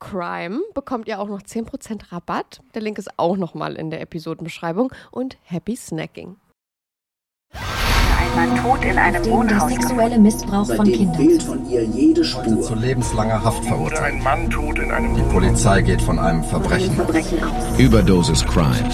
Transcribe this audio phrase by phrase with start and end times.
[0.00, 2.60] CRIME bekommt ihr auch noch 10% Rabatt.
[2.74, 4.92] Der Link ist auch nochmal in der Episodenbeschreibung.
[5.10, 6.36] Und happy Snacking.
[7.54, 11.14] Ein Mann tot in einem Wohnhaus sexuelle Missbrauch von Kindern.
[11.16, 12.60] fehlt von ihr jede Spur.
[12.60, 14.14] zu lebenslanger Haft verurteilt.
[14.14, 16.94] Ein Mann tot in einem Die Polizei geht von einem Verbrechen.
[16.94, 17.78] Verbrechen aus.
[17.78, 18.90] Überdosis Crime.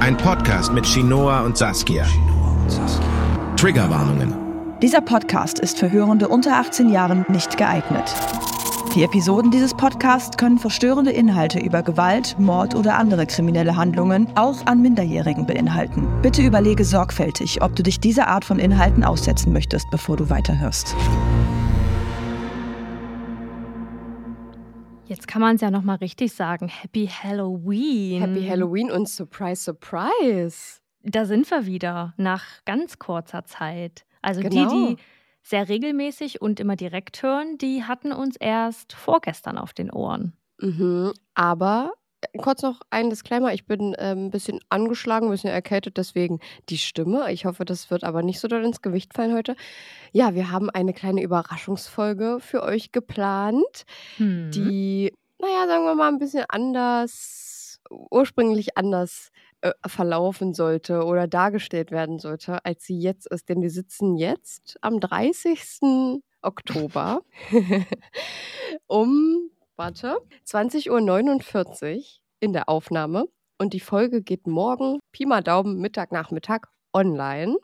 [0.00, 2.06] Ein Podcast mit Shinoa und Saskia.
[3.56, 4.34] Triggerwarnungen.
[4.80, 8.14] Dieser Podcast ist für Hörende unter 18 Jahren nicht geeignet.
[8.94, 14.66] Die Episoden dieses Podcasts können verstörende Inhalte über Gewalt, Mord oder andere kriminelle Handlungen auch
[14.66, 16.08] an Minderjährigen beinhalten.
[16.20, 20.96] Bitte überlege sorgfältig, ob du dich dieser Art von Inhalten aussetzen möchtest, bevor du weiterhörst.
[25.06, 26.68] Jetzt kann man es ja nochmal richtig sagen.
[26.68, 28.20] Happy Halloween.
[28.20, 30.80] Happy Halloween und Surprise, Surprise.
[31.02, 34.04] Da sind wir wieder nach ganz kurzer Zeit.
[34.22, 34.68] Also Genau.
[34.70, 35.02] die, die
[35.48, 40.34] sehr regelmäßig und immer direkt hören, die hatten uns erst vorgestern auf den Ohren.
[40.60, 41.12] Mhm.
[41.34, 43.52] Aber äh, kurz noch ein Disclaimer.
[43.54, 47.32] Ich bin ähm, ein bisschen angeschlagen, ein bisschen erkältet, deswegen die Stimme.
[47.32, 49.56] Ich hoffe, das wird aber nicht so doll ins Gewicht fallen heute.
[50.12, 53.84] Ja, wir haben eine kleine Überraschungsfolge für euch geplant,
[54.16, 54.50] Hm.
[54.52, 57.80] die, naja, sagen wir mal, ein bisschen anders,
[58.10, 59.30] ursprünglich anders
[59.62, 63.48] äh, verlaufen sollte oder dargestellt werden sollte, als sie jetzt ist.
[63.48, 66.22] Denn wir sitzen jetzt am 30.
[66.42, 67.22] Oktober
[68.86, 72.02] um, warte, 20.49 Uhr
[72.40, 73.26] in der Aufnahme.
[73.58, 77.56] Und die Folge geht morgen, Pi mal Daumen, Mittag, Nachmittag online.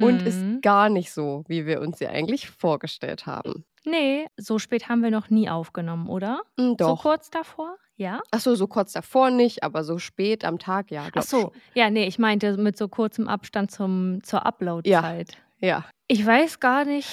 [0.00, 0.28] Und Hm.
[0.28, 3.64] ist gar nicht so, wie wir uns sie eigentlich vorgestellt haben.
[3.86, 6.42] Nee, so spät haben wir noch nie aufgenommen, oder?
[6.56, 7.02] Mm, So Doch.
[7.02, 7.76] kurz davor?
[7.96, 8.20] Ja?
[8.30, 11.06] Achso, so kurz davor nicht, aber so spät am Tag, ja.
[11.14, 11.50] Ach so, schon.
[11.74, 15.36] ja, nee, ich meinte mit so kurzem Abstand zum, zur Upload-Zeit.
[15.60, 15.84] Ja.
[16.08, 17.08] Ich weiß gar nicht,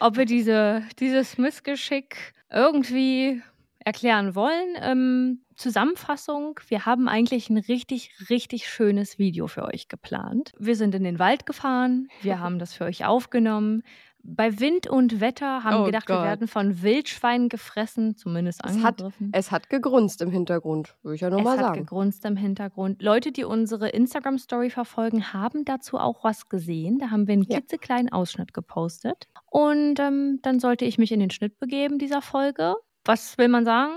[0.00, 3.42] ob wir diese, dieses Missgeschick irgendwie
[3.84, 4.76] erklären wollen.
[4.80, 10.52] Ähm, Zusammenfassung, wir haben eigentlich ein richtig, richtig schönes Video für euch geplant.
[10.58, 13.82] Wir sind in den Wald gefahren, wir haben das für euch aufgenommen.
[14.24, 16.24] Bei Wind und Wetter haben Oh wir gedacht, wir Gott.
[16.24, 19.30] werden von Wildschweinen gefressen, zumindest Es hat, angegriffen.
[19.32, 21.80] es hat gegrunzt im Hintergrund, würde ich ja nur Es mal hat sagen.
[21.80, 23.02] gegrunzt im Hintergrund.
[23.02, 26.98] Leute, die unsere Instagram-Story verfolgen, haben dazu auch was gesehen.
[26.98, 27.58] Da haben wir einen Ja.
[27.58, 29.28] klitzekleinen Ausschnitt gepostet.
[29.50, 32.76] Und ähm, dann sollte ich mich in den Schnitt begeben dieser Folge.
[33.04, 33.92] Was will man sagen?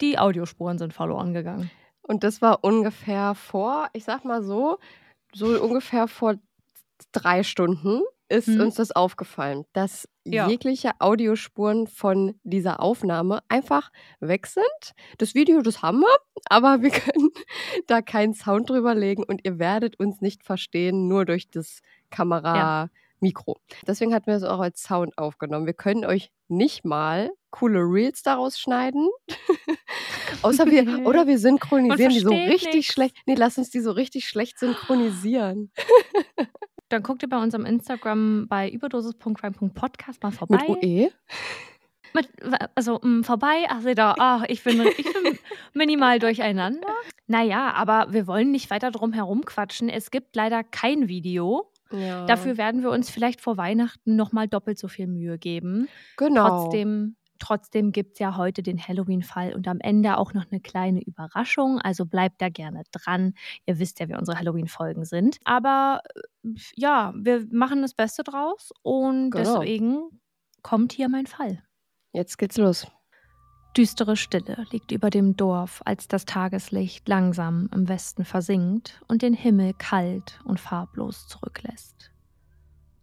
[0.00, 1.70] Die Audiospuren sind verloren gegangen.
[2.02, 4.78] Und das war ungefähr vor, ich sag mal so,
[5.32, 6.34] so ungefähr vor
[7.12, 8.02] drei Stunden
[8.34, 8.60] ist Mhm.
[8.60, 10.48] uns das aufgefallen, dass Ja.
[10.48, 13.90] jegliche Audiospuren von dieser Aufnahme einfach
[14.20, 14.64] weg sind.
[15.18, 16.16] Das Video, das haben wir,
[16.50, 17.30] aber wir können
[17.86, 23.58] da keinen Sound drüber legen und ihr werdet uns nicht verstehen, nur durch das Kamera-Mikro.
[23.86, 25.66] Deswegen hatten wir es auch als Sound aufgenommen.
[25.66, 29.08] Wir können euch nicht mal coole Reels daraus schneiden.
[30.42, 32.86] Außer wir, oder wir synchronisieren die so richtig nix.
[32.86, 33.16] schlecht.
[33.26, 35.70] Nee, lass uns die so richtig schlecht synchronisieren.
[36.88, 40.58] Dann guckt ihr bei unserem Instagram bei überdosis.crime.podcast mal vorbei.
[40.68, 41.10] Mit OE.
[42.14, 42.28] Mit,
[42.76, 45.38] also mh, vorbei, ach seht ihr, ach, ich bin, ich bin
[45.72, 46.86] minimal durcheinander.
[47.26, 49.88] Naja, aber wir wollen nicht weiter drum herum quatschen.
[49.88, 51.72] Es gibt leider kein Video.
[51.90, 52.26] Ja.
[52.26, 55.88] Dafür werden wir uns vielleicht vor Weihnachten nochmal doppelt so viel Mühe geben.
[56.16, 56.64] genau.
[56.64, 61.02] Trotzdem, trotzdem gibt es ja heute den Halloween-Fall und am Ende auch noch eine kleine
[61.02, 61.80] Überraschung.
[61.80, 63.34] Also bleibt da gerne dran.
[63.66, 65.38] Ihr wisst ja, wie unsere Halloween-Folgen sind.
[65.44, 66.00] Aber
[66.44, 69.58] äh, ja, wir machen das Beste draus und Genau.
[69.60, 70.02] deswegen
[70.62, 71.62] kommt hier mein Fall.
[72.12, 72.86] Jetzt geht's los.
[73.76, 79.34] Düstere Stille liegt über dem Dorf, als das Tageslicht langsam im Westen versinkt und den
[79.34, 82.13] Himmel kalt und farblos zurücklässt.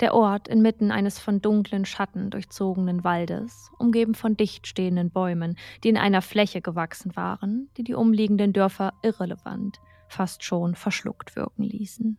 [0.01, 5.89] Der Ort inmitten eines von dunklen Schatten durchzogenen Waldes, umgeben von dicht stehenden Bäumen, die
[5.89, 12.17] in einer Fläche gewachsen waren, die die umliegenden Dörfer irrelevant, fast schon verschluckt wirken ließen.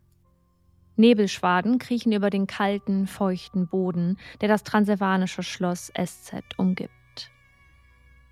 [0.95, 7.02] Nebelschwaden kriechen über den kalten, feuchten Boden, der das transsilvanische Schloss SZ umgibt.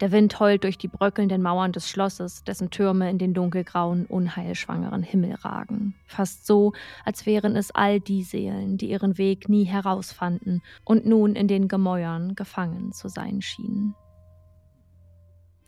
[0.01, 5.03] Der Wind heult durch die bröckelnden Mauern des Schlosses, dessen Türme in den dunkelgrauen, unheilschwangeren
[5.03, 5.95] Himmel ragen.
[6.07, 6.73] Fast so,
[7.05, 11.69] als wären es all die Seelen, die ihren Weg nie herausfanden und nun in den
[11.69, 13.95] Gemäuern gefangen zu sein schienen.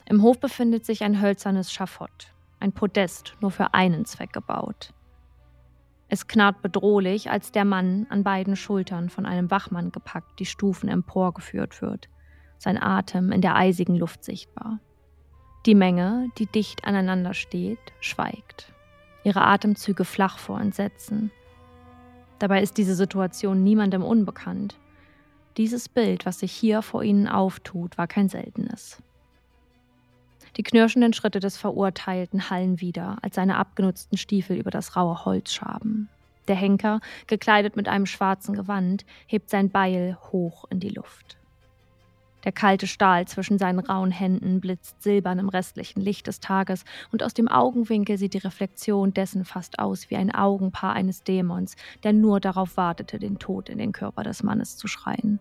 [0.06, 4.94] Im Hof befindet sich ein hölzernes Schafott, ein Podest nur für einen Zweck gebaut.
[6.08, 10.88] Es knarrt bedrohlich, als der Mann an beiden Schultern von einem Wachmann gepackt die Stufen
[10.88, 12.08] emporgeführt wird
[12.62, 14.79] sein Atem in der eisigen Luft sichtbar.
[15.67, 18.73] Die Menge, die dicht aneinander steht, schweigt.
[19.25, 21.31] Ihre Atemzüge flach vor Entsetzen.
[22.38, 24.76] Dabei ist diese Situation niemandem unbekannt.
[25.56, 29.00] Dieses Bild, was sich hier vor ihnen auftut, war kein seltenes.
[30.56, 35.53] Die knirschenden Schritte des Verurteilten hallen wieder, als seine abgenutzten Stiefel über das raue Holz
[35.53, 36.08] schaben.
[36.48, 41.39] Der Henker, gekleidet mit einem schwarzen Gewand, hebt sein Beil hoch in die Luft.
[42.44, 47.22] Der kalte Stahl zwischen seinen rauen Händen blitzt silbern im restlichen Licht des Tages, und
[47.22, 52.13] aus dem Augenwinkel sieht die Reflexion dessen fast aus wie ein Augenpaar eines Dämons, der
[52.13, 55.39] nur darauf wartete, den Tod in den Körper des Mannes zu schreien.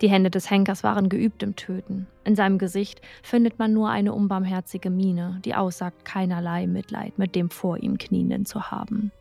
[0.00, 2.06] Die Hände des Henkers waren geübt im Töten.
[2.24, 7.48] In seinem Gesicht findet man nur eine unbarmherzige Miene, die aussagt, keinerlei Mitleid mit dem
[7.48, 9.12] vor ihm Knienden zu haben.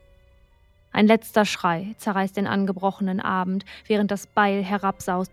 [0.92, 5.32] Ein letzter Schrei zerreißt den angebrochenen Abend, während das Beil herabsaust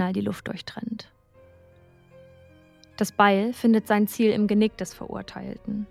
[0.00, 1.10] knall die Luft durchtrennt.
[2.96, 5.86] Das Beil findet sein Ziel im Genick des Verurteilten.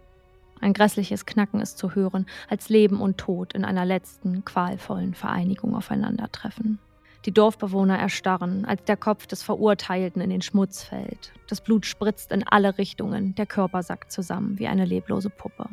[0.61, 5.75] Ein grässliches Knacken ist zu hören, als Leben und Tod in einer letzten, qualvollen Vereinigung
[5.75, 6.79] aufeinandertreffen.
[7.25, 11.31] Die Dorfbewohner erstarren, als der Kopf des Verurteilten in den Schmutz fällt.
[11.47, 15.69] Das Blut spritzt in alle Richtungen, der Körper sackt zusammen wie eine leblose Puppe.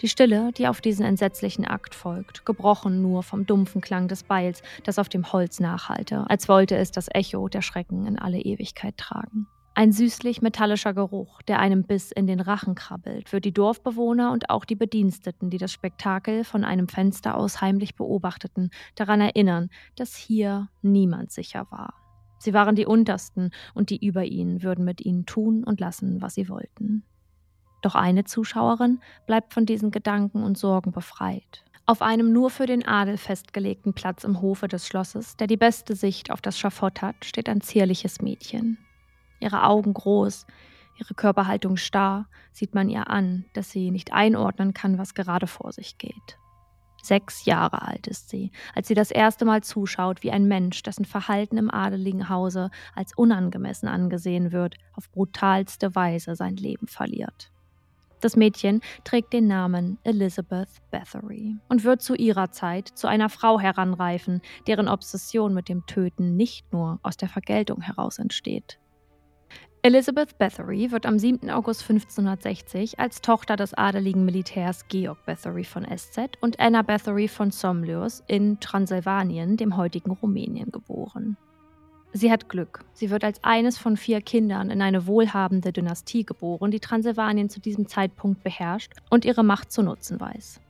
[0.00, 4.62] Die Stille, die auf diesen entsetzlichen Akt folgt, gebrochen nur vom dumpfen Klang des Beils,
[4.82, 8.96] das auf dem Holz nachhallte, als wollte es das Echo der Schrecken in alle Ewigkeit
[8.96, 9.46] tragen.
[9.76, 14.48] Ein süßlich metallischer Geruch, der einem bis in den Rachen krabbelt, wird die Dorfbewohner und
[14.48, 20.14] auch die Bediensteten, die das Spektakel von einem Fenster aus heimlich beobachteten, daran erinnern, dass
[20.14, 21.94] hier niemand sicher war.
[22.38, 26.34] Sie waren die Untersten und die über ihnen würden mit ihnen tun und lassen, was
[26.34, 27.04] sie wollten.
[27.84, 31.64] Doch eine Zuschauerin bleibt von diesen Gedanken und Sorgen befreit.
[31.84, 35.94] Auf einem nur für den Adel festgelegten Platz im Hofe des Schlosses, der die beste
[35.94, 38.78] Sicht auf das Schafott hat, steht ein zierliches Mädchen.
[39.38, 40.46] Ihre Augen groß,
[40.98, 45.70] ihre Körperhaltung starr, sieht man ihr an, dass sie nicht einordnen kann, was gerade vor
[45.70, 46.38] sich geht.
[47.02, 51.04] Sechs Jahre alt ist sie, als sie das erste Mal zuschaut, wie ein Mensch, dessen
[51.04, 57.50] Verhalten im adeligen Hause als unangemessen angesehen wird, auf brutalste Weise sein Leben verliert.
[58.24, 63.60] Das Mädchen trägt den Namen Elizabeth Bathory und wird zu ihrer Zeit zu einer Frau
[63.60, 68.80] heranreifen, deren Obsession mit dem Töten nicht nur aus der Vergeltung heraus entsteht.
[69.82, 71.50] Elizabeth Bathory wird am 7.
[71.50, 77.50] August 1560 als Tochter des adeligen Militärs Georg Bathory von SZ und Anna Bathory von
[77.50, 81.36] Somlius in Transsilvanien, dem heutigen Rumänien, geboren.
[82.16, 82.84] Sie hat Glück.
[82.92, 87.58] Sie wird als eines von vier Kindern in eine wohlhabende Dynastie geboren, die Transsilvanien zu
[87.58, 90.60] diesem Zeitpunkt beherrscht und ihre Macht zu nutzen weiß.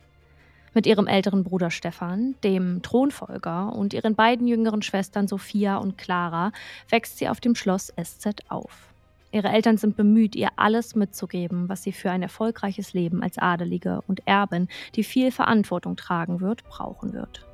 [0.73, 6.51] Mit ihrem älteren Bruder Stefan, dem Thronfolger, und ihren beiden jüngeren Schwestern Sophia und Clara
[6.89, 8.95] wächst sie auf dem Schloss SZ auf.
[9.31, 14.01] Ihre Eltern sind bemüht, ihr alles mitzugeben, was sie für ein erfolgreiches Leben als Adelige
[14.09, 17.45] und Erbin, die viel Verantwortung tragen wird, brauchen wird.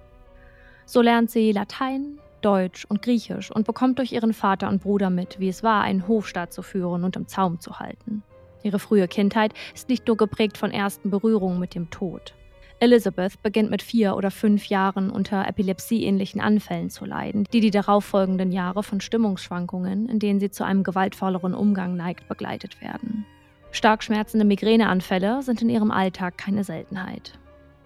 [0.87, 5.41] So lernt sie Latein, Deutsch und Griechisch und bekommt durch ihren Vater und Bruder mit,
[5.41, 8.23] wie es war, einen Hofstaat zu führen und im Zaum zu halten.
[8.63, 12.35] Ihre frühe Kindheit ist nicht nur geprägt von ersten Berührungen mit dem Tod.
[12.83, 18.53] Elizabeth beginnt mit vier oder fünf Jahren unter epilepsieähnlichen Anfällen zu leiden, die die darauffolgenden
[18.53, 23.27] Jahre von Stimmungsschwankungen, in denen sie zu einem gewaltvolleren Umgang neigt, begleitet werden.
[23.71, 27.39] Stark schmerzende Migräneanfälle sind in ihrem Alltag keine Seltenheit.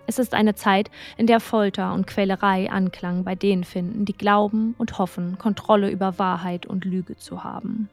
[0.06, 4.74] Es ist eine Zeit, in der Folter und Quälerei Anklang bei denen finden, die glauben
[4.78, 7.88] und hoffen, Kontrolle über Wahrheit und Lüge zu haben.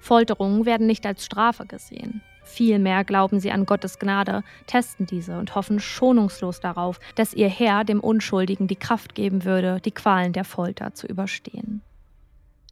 [0.00, 2.22] Folterungen werden nicht als Strafe gesehen.
[2.44, 7.82] Vielmehr glauben sie an Gottes Gnade, testen diese und hoffen schonungslos darauf, dass ihr Herr
[7.82, 11.82] dem Unschuldigen die Kraft geben würde, die Qualen der Folter zu überstehen.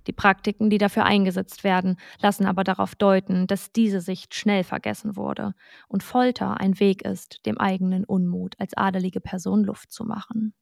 [0.06, 5.16] Die Praktiken, die dafür eingesetzt werden, lassen aber darauf deuten, dass diese Sicht schnell vergessen
[5.16, 5.54] wurde
[5.88, 10.54] und Folter ein Weg ist, dem eigenen Unmut als adelige Person Luft zu machen.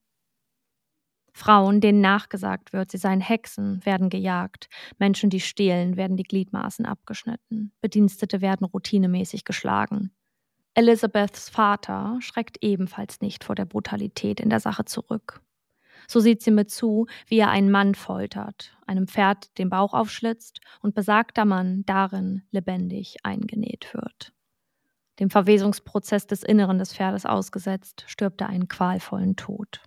[1.35, 4.69] Frauen, denen nachgesagt wird, sie seien Hexen, werden gejagt,
[4.99, 10.13] Menschen, die stehlen, werden die Gliedmaßen abgeschnitten, Bedienstete werden routinemäßig geschlagen.
[10.75, 15.43] Elizabeths Vater schreckt ebenfalls nicht vor der Brutalität in der Sache zurück.
[16.13, 20.61] So sieht sie mit zu, wie er einen Mann foltert, einem Pferd den Bauch aufschlitzt
[20.83, 24.35] und besagter Mann darin lebendig eingenäht wird.
[25.21, 29.81] Dem Verwesungsprozess des Inneren des Pferdes ausgesetzt, stirbt er einen qualvollen Tod.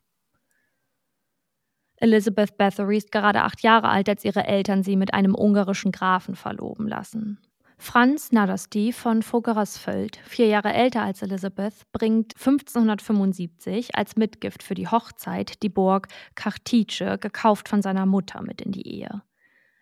[1.98, 6.34] Elizabeth Bathory ist gerade acht Jahre alt, als ihre Eltern sie mit einem ungarischen Grafen
[6.34, 7.40] verloben lassen.
[7.78, 14.88] Franz Nadasti von Vogerasfeld, vier Jahre älter als Elizabeth, bringt 1575 als Mitgift für die
[14.88, 19.24] Hochzeit die Burg Kartice, gekauft von seiner Mutter, mit in die Ehe.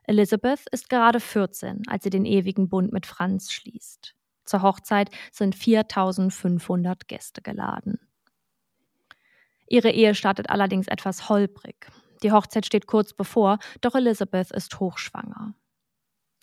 [0.06, 4.16] Elizabeth ist gerade 14, als sie den ewigen Bund mit Franz schließt.
[4.44, 8.00] Zur Hochzeit sind 4500 Gäste geladen.
[9.68, 11.88] Ihre Ehe startet allerdings etwas holprig.
[12.22, 15.54] Die Hochzeit steht kurz bevor, doch Elizabeth ist hochschwanger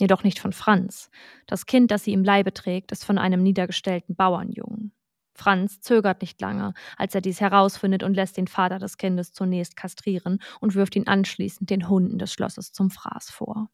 [0.00, 1.10] jedoch nicht von Franz.
[1.46, 4.92] Das Kind, das sie im Leibe trägt, ist von einem niedergestellten Bauernjungen.
[5.34, 9.76] Franz zögert nicht lange, als er dies herausfindet und lässt den Vater des Kindes zunächst
[9.76, 13.70] kastrieren und wirft ihn anschließend den Hunden des Schlosses zum Fraß vor.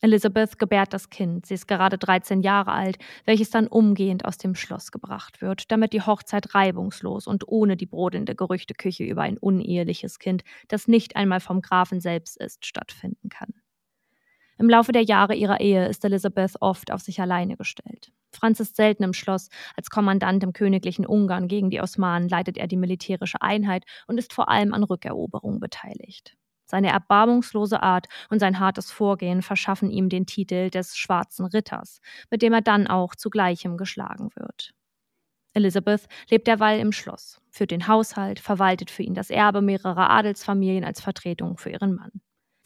[0.00, 4.54] Elizabeth gebärt das Kind, sie ist gerade 13 Jahre alt, welches dann umgehend aus dem
[4.54, 10.18] Schloss gebracht wird, damit die Hochzeit reibungslos und ohne die brodelnde Gerüchteküche über ein uneheliches
[10.18, 13.54] Kind, das nicht einmal vom Grafen selbst ist, stattfinden kann.
[14.58, 18.12] Im Laufe der Jahre ihrer Ehe ist Elizabeth oft auf sich alleine gestellt.
[18.30, 19.48] Franz ist selten im Schloss.
[19.76, 24.32] Als Kommandant im königlichen Ungarn gegen die Osmanen leitet er die militärische Einheit und ist
[24.32, 26.36] vor allem an Rückeroberungen beteiligt.
[26.66, 32.42] Seine erbarmungslose Art und sein hartes Vorgehen verschaffen ihm den Titel des Schwarzen Ritters, mit
[32.42, 34.72] dem er dann auch zugleichem geschlagen wird.
[35.52, 40.84] Elizabeth lebt derweil im Schloss, führt den Haushalt, verwaltet für ihn das Erbe mehrerer Adelsfamilien
[40.84, 42.10] als Vertretung für ihren Mann.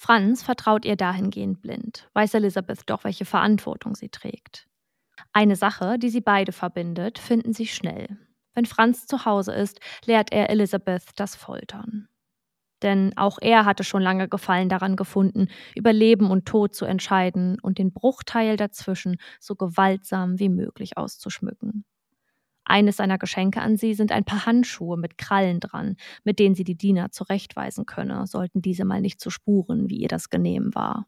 [0.00, 4.68] Franz vertraut ihr dahingehend blind, weiß Elizabeth doch, welche Verantwortung sie trägt.
[5.32, 8.16] Eine Sache, die sie beide verbindet, finden sie schnell.
[8.54, 12.08] Wenn Franz zu Hause ist, lehrt er Elizabeth das Foltern.
[12.82, 17.58] Denn auch er hatte schon lange Gefallen daran gefunden, über Leben und Tod zu entscheiden
[17.60, 21.84] und den Bruchteil dazwischen so gewaltsam wie möglich auszuschmücken.
[22.68, 26.64] Eines seiner Geschenke an sie sind ein paar Handschuhe mit Krallen dran, mit denen sie
[26.64, 31.06] die Diener zurechtweisen könne, sollten diese mal nicht zu spuren, wie ihr das genehm war.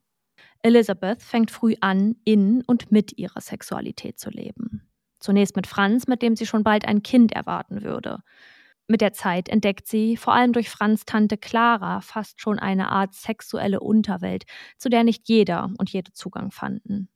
[0.63, 4.91] Elizabeth fängt früh an, in und mit ihrer Sexualität zu leben.
[5.19, 8.21] Zunächst mit Franz, mit dem sie schon bald ein Kind erwarten würde.
[8.89, 13.15] Mit der Zeit entdeckt sie, vor allem durch Franz Tante Clara, fast schon eine Art
[13.15, 14.45] sexuelle Unterwelt,
[14.79, 17.09] zu der nicht jeder und jede Zugang fanden.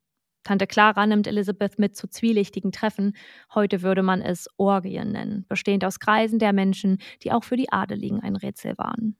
[0.44, 3.16] Tante Clara nimmt Elizabeth mit zu zwielichtigen Treffen,
[3.54, 7.72] heute würde man es Orgien nennen, bestehend aus Kreisen der Menschen, die auch für die
[7.72, 9.16] Adeligen ein Rätsel waren.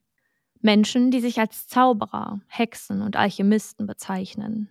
[0.60, 4.70] Menschen, die sich als Zauberer, Hexen und Alchemisten bezeichnen,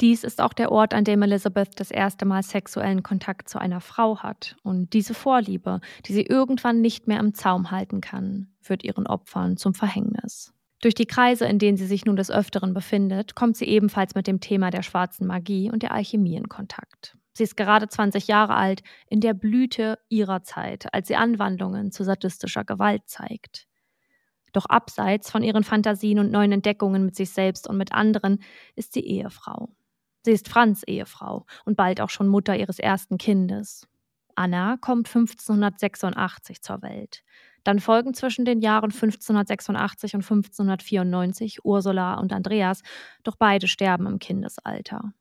[0.00, 3.80] dies ist auch der Ort, an dem Elizabeth das erste Mal sexuellen Kontakt zu einer
[3.80, 4.56] Frau hat.
[4.62, 9.56] Und diese Vorliebe, die sie irgendwann nicht mehr im Zaum halten kann, wird ihren Opfern
[9.56, 10.52] zum Verhängnis.
[10.80, 14.26] Durch die Kreise, in denen sie sich nun des Öfteren befindet, kommt sie ebenfalls mit
[14.26, 17.16] dem Thema der schwarzen Magie und der Alchemie in Kontakt.
[17.32, 22.04] Sie ist gerade 20 Jahre alt, in der Blüte ihrer Zeit, als sie Anwandlungen zu
[22.04, 23.66] sadistischer Gewalt zeigt.
[24.52, 28.40] Doch abseits von ihren Fantasien und neuen Entdeckungen mit sich selbst und mit anderen
[28.76, 29.74] ist sie Ehefrau.
[30.22, 33.88] Sie ist Franz Ehefrau und bald auch schon Mutter ihres ersten Kindes.
[34.36, 37.24] Anna kommt 1586 zur Welt.
[37.64, 42.82] Dann folgen zwischen den Jahren 1586 und 1594 Ursula und Andreas,
[43.22, 45.12] doch beide sterben im Kindesalter.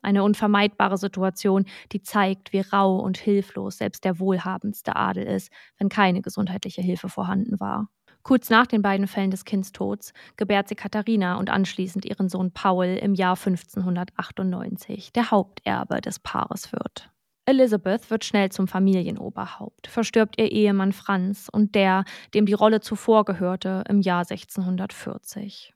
[0.00, 5.88] Eine unvermeidbare Situation, die zeigt, wie rau und hilflos selbst der wohlhabendste Adel ist, wenn
[5.88, 7.88] keine gesundheitliche Hilfe vorhanden war.
[8.22, 12.86] Kurz nach den beiden Fällen des Kindstods gebärt sie Katharina und anschließend ihren Sohn Paul
[12.86, 17.10] im Jahr 1598, der Haupterbe des Paares wird.
[17.48, 23.24] Elizabeth wird schnell zum Familienoberhaupt, verstirbt ihr Ehemann Franz und der, dem die Rolle zuvor
[23.24, 25.72] gehörte, im Jahr 1640.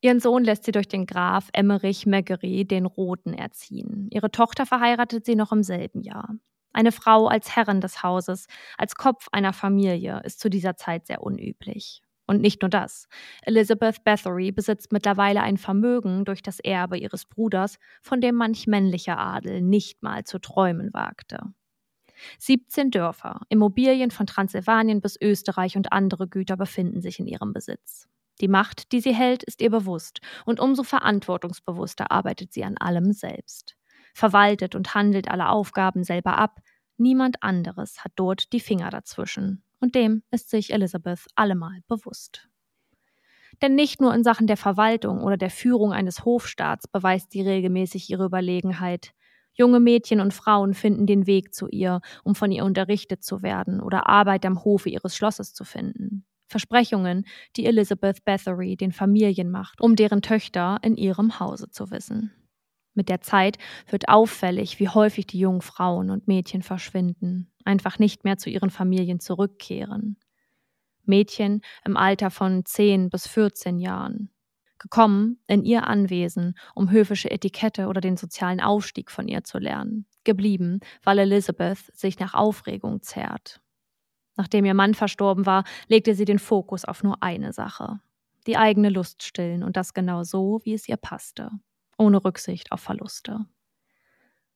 [0.00, 4.08] Ihren Sohn lässt sie durch den Graf Emmerich Meggery den Roten erziehen.
[4.10, 6.30] Ihre Tochter verheiratet sie noch im selben Jahr.
[6.72, 8.46] Eine Frau als Herrin des Hauses,
[8.78, 12.00] als Kopf einer Familie ist zu dieser Zeit sehr unüblich.
[12.32, 13.08] Und nicht nur das.
[13.42, 19.18] Elizabeth Bathory besitzt mittlerweile ein Vermögen durch das Erbe ihres Bruders, von dem manch männlicher
[19.18, 21.40] Adel nicht mal zu träumen wagte.
[22.38, 28.08] 17 Dörfer, Immobilien von Transsilvanien bis Österreich und andere Güter befinden sich in ihrem Besitz.
[28.40, 33.12] Die Macht, die sie hält, ist ihr bewusst, und umso verantwortungsbewusster arbeitet sie an allem
[33.12, 33.76] selbst
[34.14, 36.60] verwaltet und handelt alle Aufgaben selber ab.
[36.96, 39.62] Niemand anderes hat dort die Finger dazwischen.
[39.82, 42.48] Und dem ist sich Elizabeth allemal bewusst.
[43.60, 48.08] Denn nicht nur in Sachen der Verwaltung oder der Führung eines Hofstaats beweist sie regelmäßig
[48.08, 49.12] ihre Überlegenheit.
[49.54, 53.80] Junge Mädchen und Frauen finden den Weg zu ihr, um von ihr unterrichtet zu werden
[53.80, 56.24] oder Arbeit am Hofe ihres Schlosses zu finden.
[56.46, 62.30] Versprechungen, die Elizabeth Bathory den Familien macht, um deren Töchter in ihrem Hause zu wissen.
[62.94, 68.24] Mit der Zeit wird auffällig, wie häufig die jungen Frauen und Mädchen verschwinden, einfach nicht
[68.24, 70.18] mehr zu ihren Familien zurückkehren.
[71.04, 74.30] Mädchen im Alter von 10 bis 14 Jahren,
[74.78, 80.06] gekommen in ihr Anwesen, um höfische Etikette oder den sozialen Aufstieg von ihr zu lernen,
[80.24, 83.60] geblieben, weil Elizabeth sich nach Aufregung zehrt.
[84.36, 88.00] Nachdem ihr Mann verstorben war, legte sie den Fokus auf nur eine Sache,
[88.46, 91.50] die eigene Lust stillen und das genau so, wie es ihr passte
[92.02, 93.46] ohne Rücksicht auf Verluste.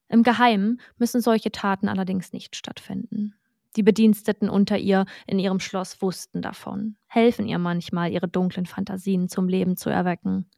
[0.08, 3.34] Im Geheimen müssen solche Taten allerdings nicht stattfinden.
[3.76, 9.28] Die Bediensteten unter ihr in ihrem Schloss wussten davon, helfen ihr manchmal, ihre dunklen Fantasien
[9.28, 10.50] zum Leben zu erwecken.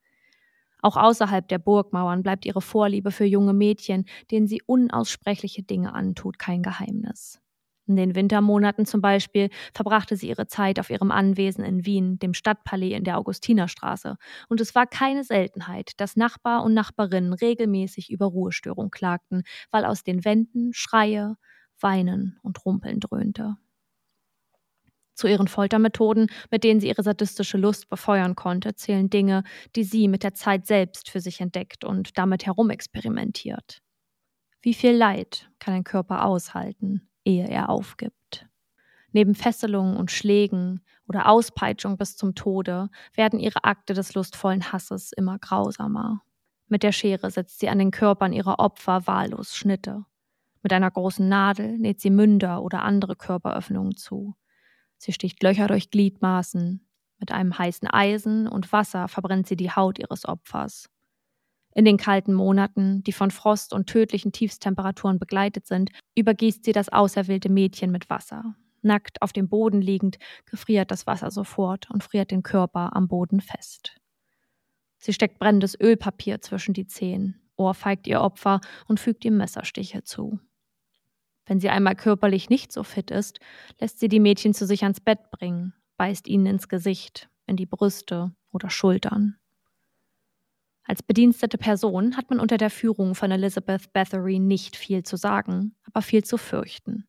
[0.80, 6.38] Auch außerhalb der Burgmauern bleibt ihre Vorliebe für junge Mädchen, denen sie unaussprechliche Dinge antut,
[6.38, 7.40] kein Geheimnis.
[7.88, 12.34] In den Wintermonaten zum Beispiel verbrachte sie ihre Zeit auf ihrem Anwesen in Wien, dem
[12.34, 14.16] Stadtpalais in der Augustinerstraße,
[14.48, 20.04] und es war keine Seltenheit, dass Nachbar und Nachbarinnen regelmäßig über Ruhestörung klagten, weil aus
[20.04, 21.36] den Wänden Schreie,
[21.80, 23.56] Weinen und Rumpeln dröhnte.
[25.14, 29.42] Zu ihren Foltermethoden, mit denen sie ihre sadistische Lust befeuern konnte, zählen Dinge,
[29.74, 33.80] die sie mit der Zeit selbst für sich entdeckt und damit herumexperimentiert.
[34.62, 37.07] Wie viel Leid kann ein Körper aushalten?
[37.28, 38.48] Ehe er aufgibt.
[39.12, 45.12] Neben Fesselungen und Schlägen oder Auspeitschung bis zum Tode werden ihre Akte des lustvollen Hasses
[45.12, 46.22] immer grausamer.
[46.68, 50.04] Mit der Schere setzt sie an den Körpern ihrer Opfer wahllos Schnitte.
[50.62, 54.34] Mit einer großen Nadel näht sie Münder oder andere Körperöffnungen zu.
[54.98, 56.86] Sie sticht Löcher durch Gliedmaßen.
[57.18, 60.90] Mit einem heißen Eisen und Wasser verbrennt sie die Haut ihres Opfers.
[61.74, 66.88] In den kalten Monaten, die von Frost und tödlichen Tiefstemperaturen begleitet sind, übergießt sie das
[66.88, 68.54] auserwählte Mädchen mit Wasser.
[68.82, 73.40] Nackt auf dem Boden liegend, gefriert das Wasser sofort und friert den Körper am Boden
[73.40, 73.96] fest.
[74.98, 80.40] Sie steckt brennendes Ölpapier zwischen die Zehen, ohrfeigt ihr Opfer und fügt ihm Messerstiche zu.
[81.46, 83.40] Wenn sie einmal körperlich nicht so fit ist,
[83.80, 87.66] lässt sie die Mädchen zu sich ans Bett bringen, beißt ihnen ins Gesicht, in die
[87.66, 89.38] Brüste oder Schultern.
[90.88, 95.76] Als bedienstete Person hat man unter der Führung von Elizabeth Bathory nicht viel zu sagen,
[95.84, 97.06] aber viel zu fürchten.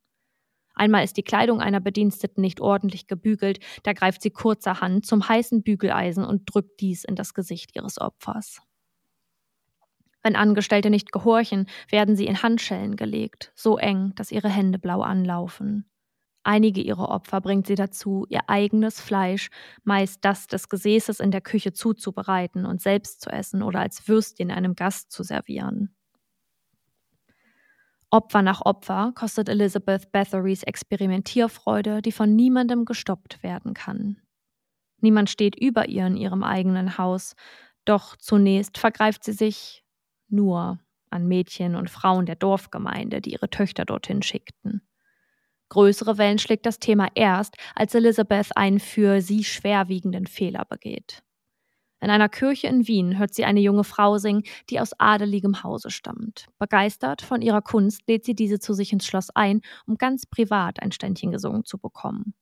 [0.76, 5.64] Einmal ist die Kleidung einer Bediensteten nicht ordentlich gebügelt, da greift sie kurzerhand zum heißen
[5.64, 8.62] Bügeleisen und drückt dies in das Gesicht ihres Opfers.
[10.24, 15.02] Wenn Angestellte nicht gehorchen, werden sie in Handschellen gelegt, so eng, dass ihre Hände blau
[15.02, 15.90] anlaufen.
[16.50, 19.52] Einige ihrer Opfer bringt sie dazu, ihr eigenes Fleisch,
[19.84, 24.50] meist das des Gesäßes in der Küche zuzubereiten und selbst zu essen oder als Würstchen
[24.50, 25.96] einem Gast zu servieren.
[28.10, 34.20] Opfer nach Opfer kostet Elizabeth Bathorys Experimentierfreude, die von niemandem gestoppt werden kann.
[35.02, 37.36] Niemand steht über ihr in ihrem eigenen Haus,
[37.86, 39.86] doch zunächst vergreift sie sich
[40.30, 40.80] nur
[41.12, 44.82] an Mädchen und Frauen der Dorfgemeinde, die ihre Töchter dorthin schickten.
[45.70, 51.24] Größere Wellen schlägt das Thema erst, als Elizabeth einen für sie schwerwiegenden Fehler begeht.
[52.02, 55.90] In einer Kirche in Wien hört sie eine junge Frau singen, die aus adeligem Hause
[55.90, 56.48] stammt.
[56.58, 60.82] Begeistert von ihrer Kunst lädt sie diese zu sich ins Schloss ein, um ganz privat
[60.82, 62.34] ein Ständchen gesungen zu bekommen.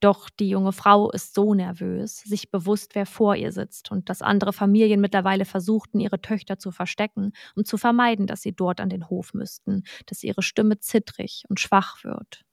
[0.00, 4.22] Doch die junge Frau ist so nervös, sich bewusst, wer vor ihr sitzt und dass
[4.22, 8.88] andere Familien mittlerweile versuchten, ihre Töchter zu verstecken, um zu vermeiden, dass sie dort an
[8.88, 12.44] den Hof müssten, dass ihre Stimme zittrig und schwach wird.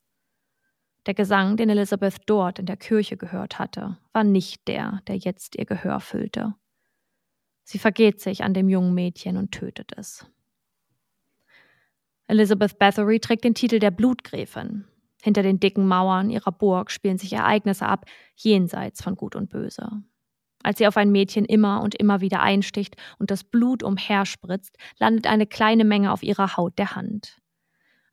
[1.08, 5.56] Der Gesang, den Elizabeth dort in der Kirche gehört hatte, war nicht der, der jetzt
[5.56, 6.54] ihr Gehör füllte.
[7.64, 10.30] Sie vergeht sich an dem jungen Mädchen und tötet es.
[12.28, 14.86] Elizabeth Bathory trägt den Titel der Blutgräfin.
[15.22, 19.90] Hinter den dicken Mauern ihrer Burg spielen sich Ereignisse ab, jenseits von Gut und Böse.
[20.62, 25.26] Als sie auf ein Mädchen immer und immer wieder einsticht und das Blut umherspritzt, landet
[25.28, 27.38] eine kleine Menge auf ihrer Haut der Hand.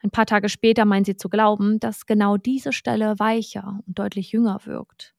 [0.04, 4.32] Ein paar Tage später meint sie zu glauben, dass genau diese Stelle weicher und deutlich
[4.32, 5.14] jünger wirkt.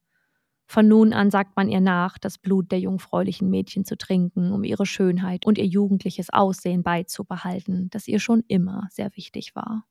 [0.68, 4.64] Von nun an sagt man ihr nach, das Blut der jungfräulichen Mädchen zu trinken, um
[4.64, 9.88] ihre Schönheit und ihr jugendliches Aussehen beizubehalten, das ihr schon immer sehr wichtig war.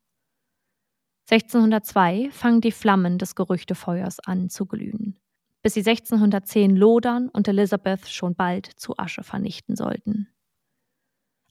[1.28, 5.18] 1602 fangen die Flammen des Gerüchtefeuers an zu glühen,
[5.62, 10.28] bis sie 1610 lodern und Elizabeth schon bald zu Asche vernichten sollten.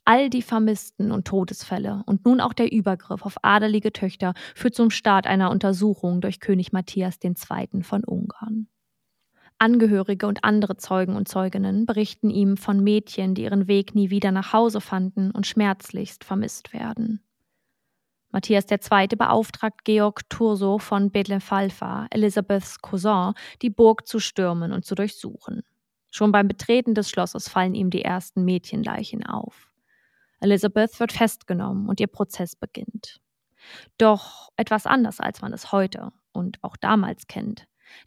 [0.05, 4.89] All die Vermissten und Todesfälle und nun auch der Übergriff auf adelige Töchter führt zum
[4.89, 7.83] Start einer Untersuchung durch König Matthias II.
[7.83, 8.67] von Ungarn.
[9.59, 14.31] Angehörige und andere Zeugen und Zeuginnen berichten ihm von Mädchen, die ihren Weg nie wieder
[14.31, 17.21] nach Hause fanden und schmerzlichst vermisst werden.
[18.29, 19.07] Matthias II.
[19.15, 25.61] beauftragt Georg Thurso von Bethlehem-Falfa, Elisabeths Cousin, die Burg zu stürmen und zu durchsuchen.
[26.09, 29.72] Schon beim Betreten des Schlosses fallen ihm die ersten Mädchenleichen auf.
[30.43, 33.21] Elizabeth wird festgenommen und ihr Prozess beginnt.
[33.97, 37.65] Doch etwas anders, als man es heute und auch damals kennt.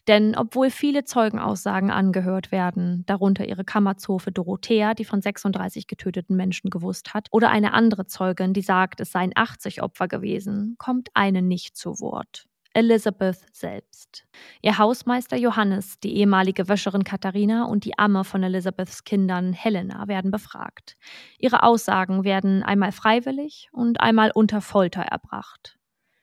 [0.08, 6.70] Denn obwohl viele Zeugenaussagen angehört werden, darunter ihre Kammerzofe Dorothea, die von 36 getöteten Menschen
[6.70, 11.40] gewusst hat, oder eine andere Zeugin, die sagt, es seien 80 Opfer gewesen, kommt eine
[11.42, 12.46] nicht zu Wort.
[12.76, 14.26] Elizabeth selbst.
[14.60, 20.30] Ihr Hausmeister Johannes, die ehemalige Wäscherin Katharina und die Amme von Elizabeths Kindern Helena werden
[20.30, 20.98] befragt.
[21.38, 25.78] Ihre Aussagen werden einmal freiwillig und einmal unter Folter erbracht.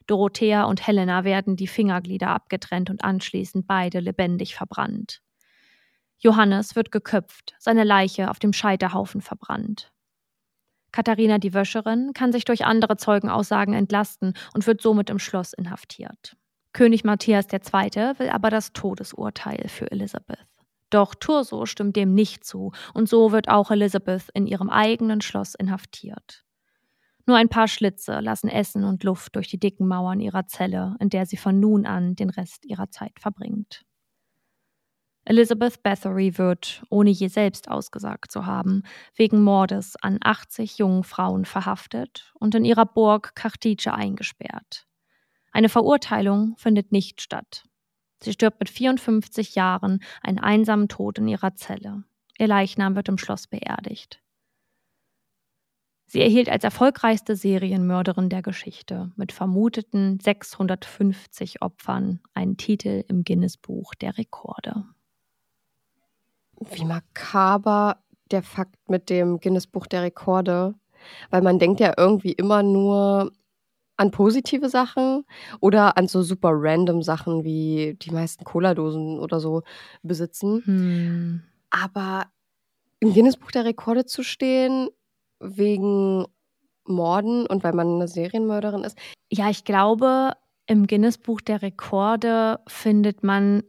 [0.06, 5.24] Dorothea und Helena werden die Fingerglieder abgetrennt und anschließend beide lebendig verbrannt.
[6.20, 9.92] Johannes wird geköpft, seine Leiche auf dem Scheiterhaufen verbrannt.
[10.92, 16.38] Katharina die Wäscherin kann sich durch andere Zeugenaussagen entlasten und wird somit im Schloss inhaftiert.
[16.74, 18.20] König Matthias II.
[18.20, 20.48] will aber das Todesurteil für Elisabeth.
[20.90, 25.56] Doch Turso stimmt dem nicht zu und so wird auch Elisabeth in ihrem eigenen Schloss
[25.56, 26.44] inhaftiert.
[27.26, 31.10] Nur ein paar Schlitze lassen Essen und Luft durch die dicken Mauern ihrer Zelle, in
[31.10, 33.84] der sie von nun an den Rest ihrer Zeit verbringt.
[35.26, 38.84] Elizabeth Bathory wird, ohne je selbst ausgesagt zu haben,
[39.16, 44.86] wegen Mordes an 80 jungen Frauen verhaftet und in ihrer Burg Cartice eingesperrt.
[45.54, 47.64] Eine Verurteilung findet nicht statt.
[48.22, 52.04] Sie stirbt mit 54 Jahren einen einsamen Tod in ihrer Zelle.
[52.40, 54.20] Ihr Leichnam wird im Schloss beerdigt.
[56.08, 63.94] Sie erhielt als erfolgreichste Serienmörderin der Geschichte mit vermuteten 650 Opfern einen Titel im Guinness-Buch
[63.96, 64.86] der Rekorde.
[66.60, 70.76] Wie makaber der Fakt mit dem Guinness-Buch der Rekorde,
[71.30, 73.32] weil man denkt ja irgendwie immer nur
[73.98, 75.26] an positive Sachen
[75.60, 79.64] oder an so super random Sachen wie die meisten Cola-Dosen oder so
[80.02, 80.64] besitzen.
[80.66, 81.44] Hm.
[81.70, 82.26] Aber
[83.00, 84.90] im Guinness-Buch der Rekorde zu stehen,
[85.40, 86.26] wegen
[86.86, 88.98] Morden und weil man eine Serienmörderin ist,
[89.32, 90.34] Ja, ich glaube,
[90.68, 93.64] im Guinness-Buch der Rekorde findet man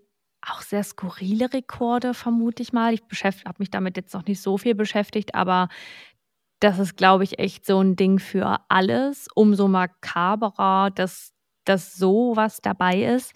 [0.47, 2.95] auch sehr skurrile Rekorde, vermute ich mal.
[2.95, 5.69] Ich habe mich damit jetzt noch nicht so viel beschäftigt, aber
[6.64, 9.29] das ist, glaube ich, echt so ein Ding für alles.
[9.35, 11.35] Umso makaberer, dass,
[11.66, 13.35] dass so was dabei ist.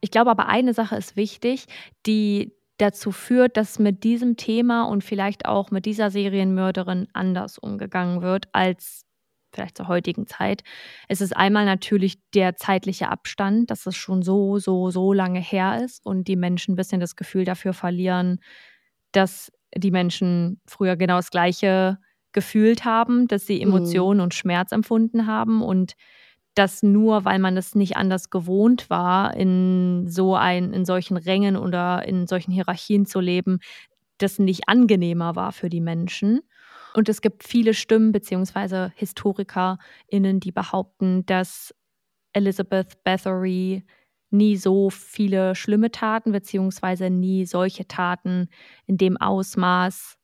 [0.00, 1.66] Ich glaube aber, eine Sache ist wichtig,
[2.04, 8.22] die dazu führt, dass mit diesem Thema und vielleicht auch mit dieser Serienmörderin anders umgegangen
[8.22, 9.02] wird als
[9.52, 10.64] vielleicht zur heutigen Zeit.
[11.06, 15.80] Es ist einmal natürlich der zeitliche Abstand, dass es schon so, so, so lange her
[15.84, 18.40] ist und die Menschen ein bisschen das Gefühl dafür verlieren,
[19.12, 21.98] dass die Menschen früher genau das Gleiche
[22.34, 23.72] gefühlt haben, dass sie mhm.
[23.72, 24.24] Emotionen mhm.
[24.24, 25.94] und Schmerz empfunden haben und
[26.54, 31.56] dass nur weil man es nicht anders gewohnt war, in so ein, in solchen Rängen
[31.56, 33.58] oder in solchen Hierarchien zu leben,
[34.18, 36.42] das nicht angenehmer war für die Menschen.
[36.94, 41.74] Und es gibt viele Stimmen beziehungsweise HistorikerInnen, die behaupten, dass
[42.32, 43.84] Elizabeth Bathory
[44.30, 48.48] nie so viele schlimme Taten beziehungsweise nie solche Taten
[48.86, 50.18] in dem Ausmaß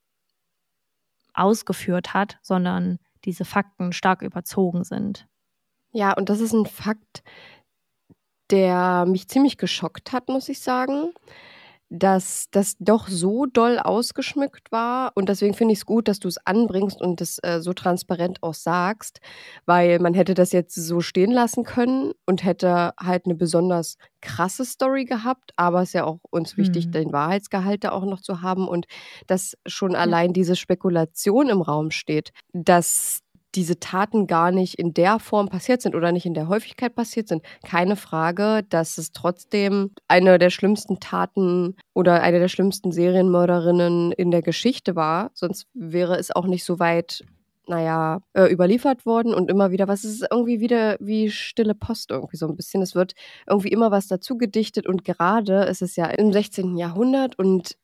[1.35, 5.27] ausgeführt hat, sondern diese Fakten stark überzogen sind.
[5.93, 7.23] Ja, und das ist ein Fakt,
[8.51, 11.13] der mich ziemlich geschockt hat, muss ich sagen
[11.91, 15.11] dass das doch so doll ausgeschmückt war.
[15.17, 18.43] Und deswegen finde ich es gut, dass du es anbringst und das äh, so transparent
[18.43, 19.21] auch sagst,
[19.67, 24.65] weil man hätte das jetzt so stehen lassen können und hätte halt eine besonders krasse
[24.65, 25.53] Story gehabt.
[25.57, 26.93] Aber es ist ja auch uns wichtig, mhm.
[26.93, 28.87] den Wahrheitsgehalt da auch noch zu haben und
[29.27, 33.21] dass schon allein diese Spekulation im Raum steht, dass
[33.55, 37.29] diese Taten gar nicht in der Form passiert sind oder nicht in der Häufigkeit passiert
[37.29, 37.43] sind.
[37.65, 44.31] Keine Frage, dass es trotzdem eine der schlimmsten Taten oder eine der schlimmsten Serienmörderinnen in
[44.31, 45.31] der Geschichte war.
[45.35, 47.25] Sonst wäre es auch nicht so weit,
[47.67, 52.37] naja, äh, überliefert worden und immer wieder, was ist irgendwie wieder wie stille Post irgendwie
[52.37, 52.83] so ein bisschen.
[52.83, 53.15] Es wird
[53.49, 56.77] irgendwie immer was dazu gedichtet und gerade ist es ja im 16.
[56.77, 57.77] Jahrhundert und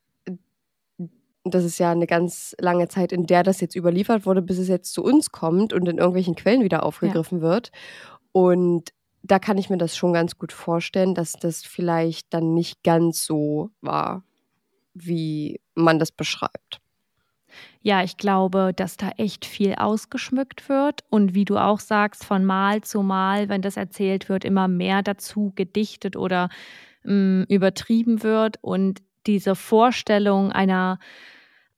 [1.54, 4.68] das ist ja eine ganz lange Zeit, in der das jetzt überliefert wurde, bis es
[4.68, 7.44] jetzt zu uns kommt und in irgendwelchen Quellen wieder aufgegriffen ja.
[7.44, 7.70] wird.
[8.32, 8.90] Und
[9.22, 13.24] da kann ich mir das schon ganz gut vorstellen, dass das vielleicht dann nicht ganz
[13.24, 14.22] so war,
[14.94, 16.80] wie man das beschreibt.
[17.80, 22.44] Ja, ich glaube, dass da echt viel ausgeschmückt wird und wie du auch sagst, von
[22.44, 26.48] Mal zu Mal, wenn das erzählt wird, immer mehr dazu gedichtet oder
[27.04, 30.98] mh, mm, übertrieben wird und diese Vorstellung einer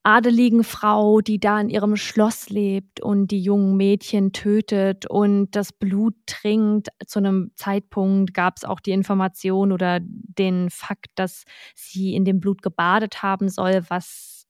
[0.09, 5.71] adeligen Frau, die da in ihrem Schloss lebt und die jungen Mädchen tötet und das
[5.71, 6.89] Blut trinkt.
[7.07, 11.45] Zu einem Zeitpunkt gab es auch die Information oder den Fakt, dass
[11.75, 14.47] sie in dem Blut gebadet haben soll, was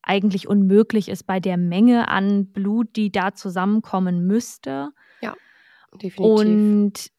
[0.00, 4.88] eigentlich unmöglich ist bei der Menge an Blut, die da zusammenkommen müsste.
[5.20, 5.34] Ja,
[5.92, 6.46] definitiv.
[6.46, 7.10] Und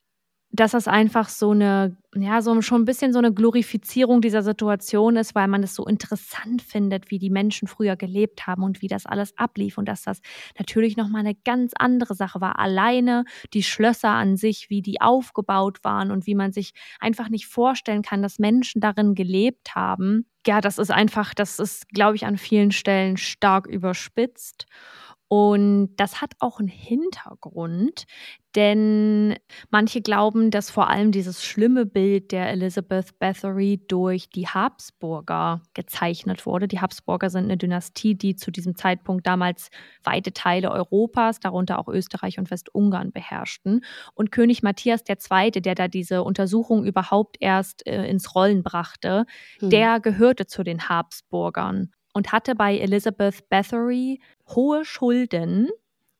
[0.56, 5.16] dass das einfach so eine, ja, so schon ein bisschen so eine Glorifizierung dieser Situation
[5.16, 8.88] ist, weil man es so interessant findet, wie die Menschen früher gelebt haben und wie
[8.88, 10.22] das alles ablief und dass das
[10.60, 12.60] natürlich nochmal eine ganz andere Sache war.
[12.60, 17.48] Alleine die Schlösser an sich, wie die aufgebaut waren und wie man sich einfach nicht
[17.48, 20.28] vorstellen kann, dass Menschen darin gelebt haben.
[20.46, 24.68] Ja, das ist einfach, das ist, glaube ich, an vielen Stellen stark überspitzt.
[25.36, 28.06] Und das hat auch einen Hintergrund,
[28.56, 29.34] denn
[29.72, 36.46] manche glauben, dass vor allem dieses schlimme Bild der Elizabeth Bathory durch die Habsburger gezeichnet
[36.46, 36.68] wurde.
[36.68, 39.72] Die Habsburger sind eine Dynastie, die zu diesem Zeitpunkt damals
[40.04, 43.84] weite Teile Europas, darunter auch Österreich und Westungarn beherrschten.
[44.14, 49.26] Und König Matthias II., der da diese Untersuchung überhaupt erst äh, ins Rollen brachte,
[49.58, 49.72] hm.
[49.72, 55.70] der gehörte zu den Habsburgern und hatte bei Elizabeth Bathory hohe Schulden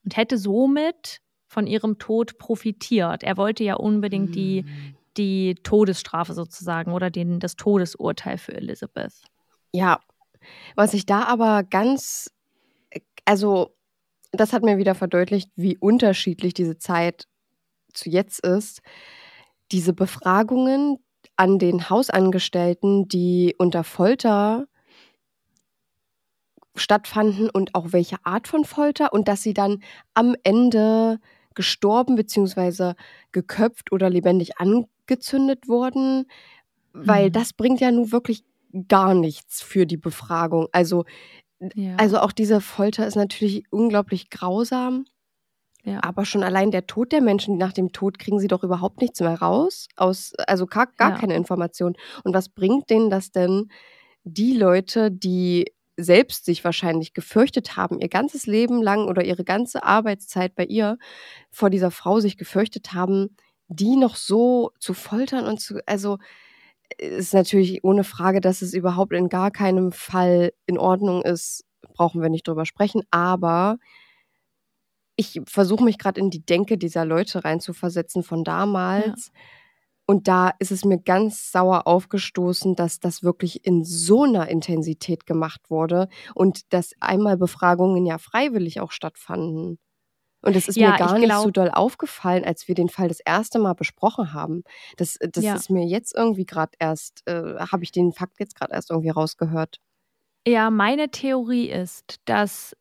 [0.04, 3.24] und hätte somit von ihrem Tod profitiert.
[3.24, 4.34] Er wollte ja unbedingt mhm.
[4.34, 4.96] die, hm.
[5.18, 9.22] die Todesstrafe sozusagen oder den, das Todesurteil für Elizabeth.
[9.72, 10.00] Ja,
[10.76, 12.32] was ich da aber ganz,
[13.26, 13.76] also
[14.32, 17.28] das hat mir wieder verdeutlicht, wie unterschiedlich diese Zeit
[17.94, 18.82] zu jetzt ist.
[19.72, 20.98] Diese Befragungen
[21.36, 24.66] an den Hausangestellten, die unter Folter
[26.76, 29.84] stattfanden und auch welche Art von Folter und dass sie dann
[30.14, 31.20] am Ende
[31.54, 32.94] gestorben bzw.
[33.32, 36.26] geköpft oder lebendig angezündet wurden,
[36.94, 37.34] weil mhm.
[37.34, 38.44] das bringt ja nun wirklich
[38.88, 40.68] gar nichts für die Befragung.
[40.72, 41.06] Also,
[41.76, 41.96] ja.
[41.98, 45.06] also auch diese Folter ist natürlich unglaublich grausam.
[45.86, 46.02] Ja.
[46.02, 49.20] Aber schon allein der Tod der Menschen, nach dem Tod kriegen sie doch überhaupt nichts
[49.20, 49.88] mehr raus.
[49.98, 51.18] Aus, also gar, gar ja.
[51.18, 51.96] keine Information.
[52.24, 53.70] Und was bringt denen das denn,
[54.24, 59.84] die Leute, die selbst sich wahrscheinlich gefürchtet haben, ihr ganzes Leben lang oder ihre ganze
[59.84, 60.98] Arbeitszeit bei ihr
[61.52, 63.36] vor dieser Frau sich gefürchtet haben,
[63.68, 66.18] die noch so zu foltern und zu, also
[66.98, 72.22] ist natürlich ohne Frage, dass es überhaupt in gar keinem Fall in Ordnung ist, brauchen
[72.22, 73.78] wir nicht drüber sprechen, aber
[75.16, 79.28] ich versuche mich gerade in die Denke dieser Leute reinzuversetzen von damals.
[79.28, 79.34] Ja.
[80.06, 85.26] Und da ist es mir ganz sauer aufgestoßen, dass das wirklich in so einer Intensität
[85.26, 89.80] gemacht wurde und dass einmal Befragungen ja freiwillig auch stattfanden.
[90.42, 91.44] Und es ist ja, mir gar nicht glaub...
[91.46, 94.64] so doll aufgefallen, als wir den Fall das erste Mal besprochen haben.
[94.98, 95.56] Das, das ja.
[95.56, 99.10] ist mir jetzt irgendwie gerade erst, äh, habe ich den Fakt jetzt gerade erst irgendwie
[99.10, 99.78] rausgehört.
[100.46, 102.76] Ja, meine Theorie ist, dass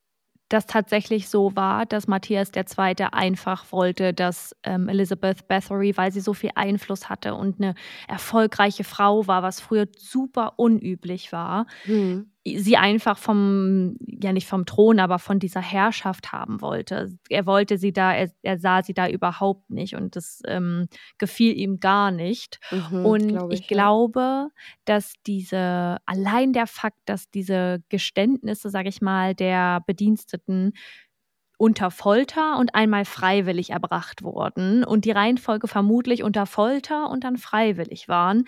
[0.52, 2.94] das tatsächlich so war, dass Matthias II.
[3.12, 7.74] einfach wollte, dass ähm, Elizabeth Bathory, weil sie so viel Einfluss hatte und eine
[8.08, 14.66] erfolgreiche Frau war, was früher super unüblich war, mhm sie einfach vom, ja nicht vom
[14.66, 17.16] Thron, aber von dieser Herrschaft haben wollte.
[17.28, 21.56] Er wollte sie da, er, er sah sie da überhaupt nicht und das ähm, gefiel
[21.56, 22.58] ihm gar nicht.
[22.70, 24.48] Mhm, und glaub ich, ich, glaube,
[24.84, 30.72] dass diese, allein der Fakt, dass diese Geständnisse, sage ich mal, der Bediensteten
[31.58, 37.36] unter Folter und einmal freiwillig erbracht wurden und die Reihenfolge vermutlich unter Folter und dann
[37.36, 38.46] freiwillig waren,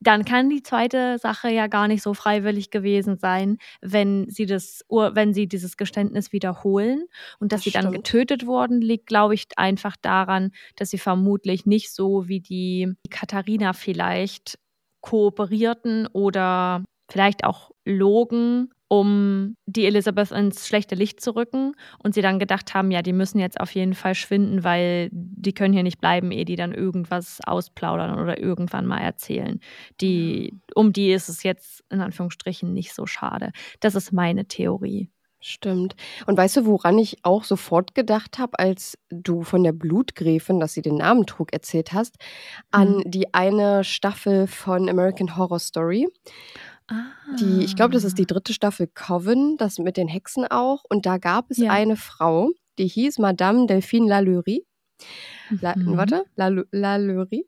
[0.00, 4.82] dann kann die zweite Sache ja gar nicht so freiwillig gewesen sein, wenn sie das,
[4.88, 7.04] wenn sie dieses Geständnis wiederholen
[7.38, 7.96] und dass das sie dann stimmt.
[7.96, 13.74] getötet wurden, liegt, glaube ich, einfach daran, dass sie vermutlich nicht so wie die Katharina
[13.74, 14.58] vielleicht
[15.02, 22.22] kooperierten oder vielleicht auch logen um die Elizabeth ins schlechte Licht zu rücken und sie
[22.22, 25.84] dann gedacht haben, ja, die müssen jetzt auf jeden Fall schwinden, weil die können hier
[25.84, 29.60] nicht bleiben, ehe die dann irgendwas ausplaudern oder irgendwann mal erzählen.
[30.00, 33.52] Die, um die ist es jetzt in Anführungsstrichen nicht so schade.
[33.78, 35.08] Das ist meine Theorie.
[35.42, 35.94] Stimmt.
[36.26, 40.74] Und weißt du, woran ich auch sofort gedacht habe, als du von der Blutgräfin, dass
[40.74, 42.16] sie den Namen trug, erzählt hast,
[42.70, 43.02] an mhm.
[43.06, 46.08] die eine Staffel von American Horror Story.
[47.38, 48.26] Die, ich glaube, das ist die ah.
[48.26, 50.84] dritte Staffel Coven, das mit den Hexen auch.
[50.88, 51.70] Und da gab es ja.
[51.70, 54.64] eine Frau, die hieß Madame Delphine Lalaurie.
[55.60, 55.96] La, mhm.
[55.96, 57.46] Warte, Lalaurie.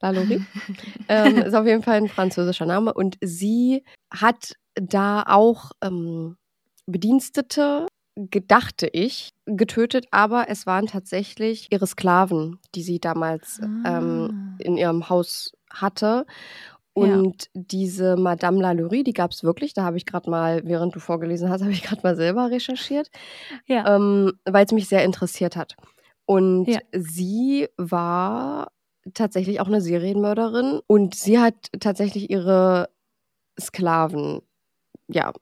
[0.00, 0.44] Lalaurie.
[1.08, 2.92] ähm, ist auf jeden Fall ein französischer Name.
[2.92, 6.36] Und sie hat da auch ähm,
[6.86, 13.98] Bedienstete, gedachte ich, getötet, aber es waren tatsächlich ihre Sklaven, die sie damals ähm, ah.
[13.98, 16.26] ähm, in ihrem Haus hatte.
[16.94, 17.50] Und ja.
[17.54, 19.72] diese Madame Lalaurie, die gab es wirklich.
[19.72, 23.10] Da habe ich gerade mal, während du vorgelesen hast, habe ich gerade mal selber recherchiert,
[23.66, 23.96] ja.
[23.96, 25.76] ähm, weil es mich sehr interessiert hat.
[26.26, 26.80] Und ja.
[26.92, 28.70] sie war
[29.14, 32.88] tatsächlich auch eine Serienmörderin und sie hat tatsächlich ihre
[33.60, 34.40] Sklaven
[35.08, 35.32] ja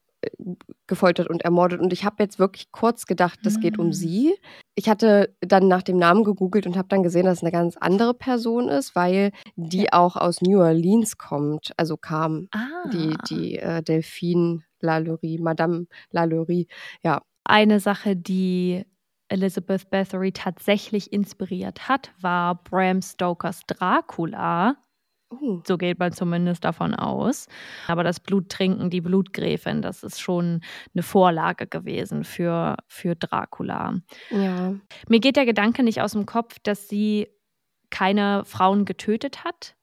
[0.87, 1.81] gefoltert und ermordet.
[1.81, 3.93] Und ich habe jetzt wirklich kurz gedacht, das geht um ah.
[3.93, 4.35] sie.
[4.75, 7.77] Ich hatte dann nach dem Namen gegoogelt und habe dann gesehen, dass es eine ganz
[7.77, 12.89] andere Person ist, weil die auch aus New Orleans kommt, also kam ah.
[12.93, 16.67] die, die äh, Delphine Lalaurie, Madame Lalaurie,
[17.03, 17.23] ja.
[17.45, 18.85] Eine Sache, die
[19.29, 24.77] Elizabeth Bathory tatsächlich inspiriert hat, war Bram Stokers Dracula
[25.31, 25.63] Uh.
[25.67, 27.47] So geht man zumindest davon aus.
[27.87, 30.61] Aber das Bluttrinken, die Blutgräfin, das ist schon
[30.95, 33.95] eine Vorlage gewesen für, für Dracula.
[34.31, 34.75] Ja.
[35.09, 37.29] Mir geht der Gedanke nicht aus dem Kopf, dass sie
[37.91, 39.77] keine Frauen getötet hat,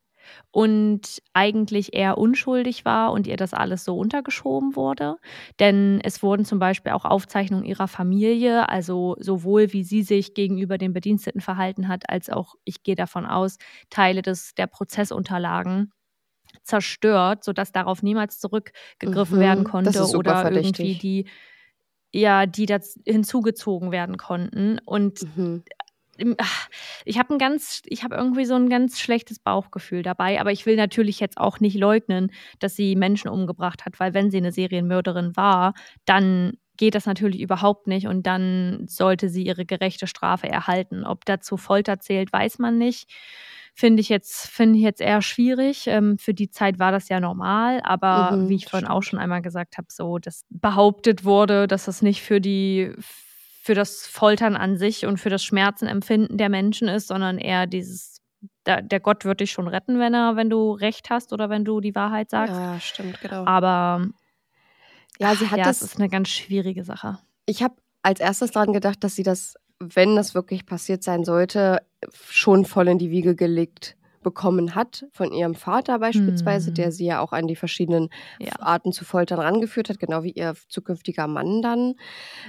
[0.51, 5.17] und eigentlich eher unschuldig war und ihr das alles so untergeschoben wurde.
[5.59, 10.77] Denn es wurden zum Beispiel auch Aufzeichnungen ihrer Familie, also sowohl wie sie sich gegenüber
[10.77, 13.57] den Bediensteten verhalten hat, als auch, ich gehe davon aus,
[13.89, 15.91] Teile des, der Prozessunterlagen
[16.63, 20.79] zerstört, sodass darauf niemals zurückgegriffen mhm, werden konnte oder verdächtig.
[20.79, 21.29] irgendwie die
[22.13, 24.79] ja, die da hinzugezogen werden konnten.
[24.85, 25.63] Und mhm
[27.05, 30.65] ich habe ein ganz, ich habe irgendwie so ein ganz schlechtes Bauchgefühl dabei, aber ich
[30.65, 34.51] will natürlich jetzt auch nicht leugnen, dass sie Menschen umgebracht hat, weil wenn sie eine
[34.51, 35.73] Serienmörderin war,
[36.05, 41.03] dann geht das natürlich überhaupt nicht und dann sollte sie ihre gerechte Strafe erhalten.
[41.03, 43.09] Ob dazu Folter zählt, weiß man nicht.
[43.73, 45.85] Finde ich jetzt, finde ich jetzt eher schwierig.
[45.87, 49.19] Ähm, für die Zeit war das ja normal, aber mhm, wie ich vorhin auch schon
[49.19, 52.91] einmal gesagt habe, so, dass behauptet wurde, dass das nicht für die
[53.67, 58.21] für das Foltern an sich und für das Schmerzenempfinden der Menschen ist, sondern eher dieses,
[58.65, 61.65] der, der Gott wird dich schon retten, wenn er, wenn du Recht hast oder wenn
[61.65, 62.55] du die Wahrheit sagst.
[62.55, 63.45] Ja, stimmt, genau.
[63.45, 64.07] Aber
[65.19, 65.81] ja, sie hat ja, das.
[65.81, 67.19] ist eine ganz schwierige Sache.
[67.45, 71.81] Ich habe als erstes daran gedacht, dass sie das, wenn das wirklich passiert sein sollte,
[72.29, 76.73] schon voll in die Wiege gelegt bekommen hat von ihrem Vater beispielsweise, Hm.
[76.75, 78.09] der sie ja auch an die verschiedenen
[78.39, 78.51] Ja.
[78.59, 81.95] Arten zu foltern rangeführt hat, genau wie ihr zukünftiger Mann dann.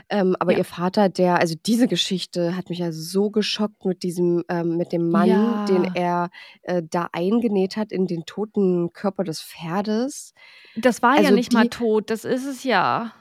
[0.09, 0.59] Ähm, aber Ja.
[0.59, 4.93] ihr Vater, der, also diese Geschichte hat mich ja so geschockt mit diesem, ähm, mit
[4.93, 5.64] dem Mann, Ja.
[5.66, 6.31] den er
[6.62, 10.33] äh, da eingenäht hat in den toten Körper des Pferdes.
[10.77, 13.12] Das war ja Also nicht mal die- tot, das ist es ja.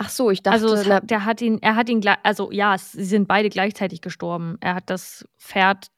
[0.00, 2.52] Ach so, ich dachte, Also es na, hat, der hat ihn, er hat ihn, also
[2.52, 4.56] ja, sie sind beide gleichzeitig gestorben.
[4.60, 5.88] Er hat das Pferd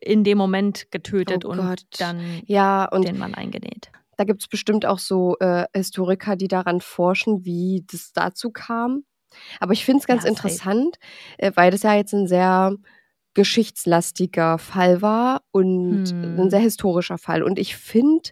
[0.00, 1.82] in dem Moment getötet Oh und Gott.
[1.98, 3.90] dann ja, und den Mann eingenäht.
[4.16, 9.04] Da gibt es bestimmt auch so äh, Historiker, die daran forschen, wie das dazu kam.
[9.60, 10.96] Aber ich finde es ganz Ja, interessant,
[11.38, 12.74] äh, weil das ja jetzt ein sehr
[13.34, 16.40] geschichtslastiger Fall war und Hm.
[16.40, 17.42] ein sehr historischer Fall.
[17.42, 18.30] Und ich finde,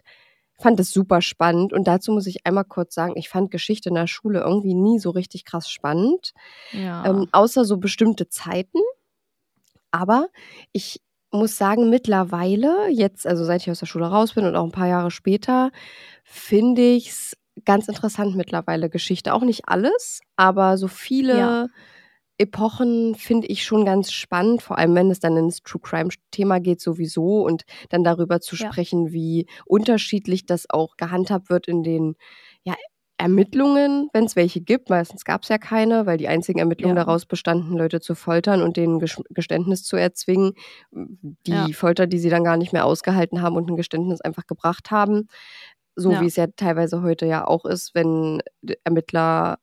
[0.59, 1.71] fand es super spannend.
[1.71, 4.99] Und dazu muss ich einmal kurz sagen, ich fand Geschichte in der Schule irgendwie nie
[4.99, 6.33] so richtig krass spannend,
[6.71, 7.05] Ja.
[7.05, 8.79] ähm, außer so bestimmte Zeiten.
[9.91, 10.27] Aber
[10.73, 11.01] ich
[11.31, 14.71] muss sagen, mittlerweile, jetzt, also seit ich aus der Schule raus bin und auch ein
[14.71, 15.71] paar Jahre später,
[16.23, 19.33] finde ich es ganz interessant mittlerweile Geschichte.
[19.33, 21.67] Auch nicht alles, aber so viele Ja.
[22.39, 26.81] Epochen finde ich schon ganz spannend, vor allem wenn es dann ins True Crime-Thema geht
[26.81, 28.71] sowieso und dann darüber zu Ja.
[28.71, 32.15] sprechen, wie unterschiedlich das auch gehandhabt wird in den
[33.19, 34.89] Ermittlungen, wenn es welche gibt.
[34.89, 37.03] Meistens gab es ja keine, weil die einzigen Ermittlungen Ja.
[37.05, 40.53] daraus bestanden, Leute zu foltern und denen Geständnis zu erzwingen.
[40.91, 41.67] Die Ja.
[41.73, 45.27] Folter, die sie dann gar nicht mehr ausgehalten haben und ein Geständnis einfach gebracht haben.
[45.95, 46.21] So Ja.
[46.21, 48.41] wie es ja teilweise heute ja auch ist, wenn
[48.83, 49.57] Ermittler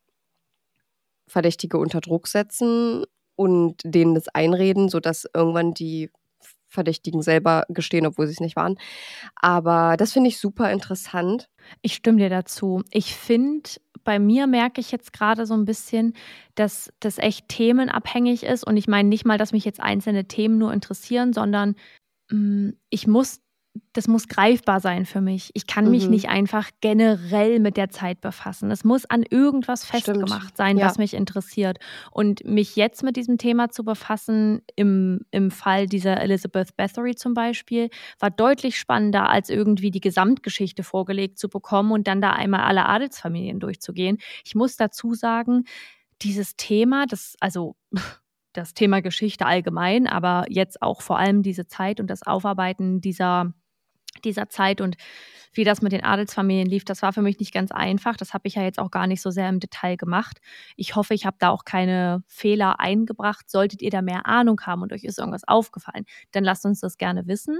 [1.28, 3.04] Verdächtige unter Druck setzen
[3.36, 6.10] und denen das einreden, sodass irgendwann die
[6.74, 8.76] Verdächtigen selber gestehen, obwohl sie es nicht waren.
[9.36, 11.48] Aber das finde ich super interessant.
[11.82, 12.82] Ich stimme dir dazu.
[12.90, 13.70] Ich finde,
[14.04, 16.14] bei mir merke ich jetzt gerade so ein bisschen,
[16.54, 18.66] dass das echt themenabhängig ist.
[18.66, 21.74] Und ich meine nicht mal, dass mich jetzt einzelne Themen nur interessieren, sondern
[22.30, 23.40] mh, ich muss,
[23.92, 25.50] das muss greifbar sein für mich.
[25.54, 26.10] Ich kann mich Mhm.
[26.10, 28.70] nicht einfach generell mit der Zeit befassen.
[28.70, 30.04] Es muss an irgendwas Stimmt.
[30.04, 30.86] festgemacht sein, Ja.
[30.86, 31.78] was mich interessiert.
[32.12, 37.34] Und mich jetzt mit diesem Thema zu befassen, im, im Fall dieser Elizabeth Bathory zum
[37.34, 37.88] Beispiel,
[38.20, 42.86] war deutlich spannender, als irgendwie die Gesamtgeschichte vorgelegt zu bekommen und dann da einmal alle
[42.86, 44.18] Adelsfamilien durchzugehen.
[44.44, 45.64] Ich muss dazu sagen,
[46.22, 47.74] dieses Thema, das, also
[48.52, 53.52] das Thema Geschichte allgemein, aber jetzt auch vor allem diese Zeit und das Aufarbeiten dieser,
[54.24, 54.96] dieser Zeit und
[55.52, 58.16] wie das mit den Adelsfamilien lief, das war für mich nicht ganz einfach.
[58.16, 60.40] Das habe ich ja jetzt auch gar nicht so sehr im Detail gemacht.
[60.76, 63.48] Ich hoffe, ich habe da auch keine Fehler eingebracht.
[63.48, 66.98] Solltet ihr da mehr Ahnung haben und euch ist irgendwas aufgefallen, dann lasst uns das
[66.98, 67.58] gerne wissen.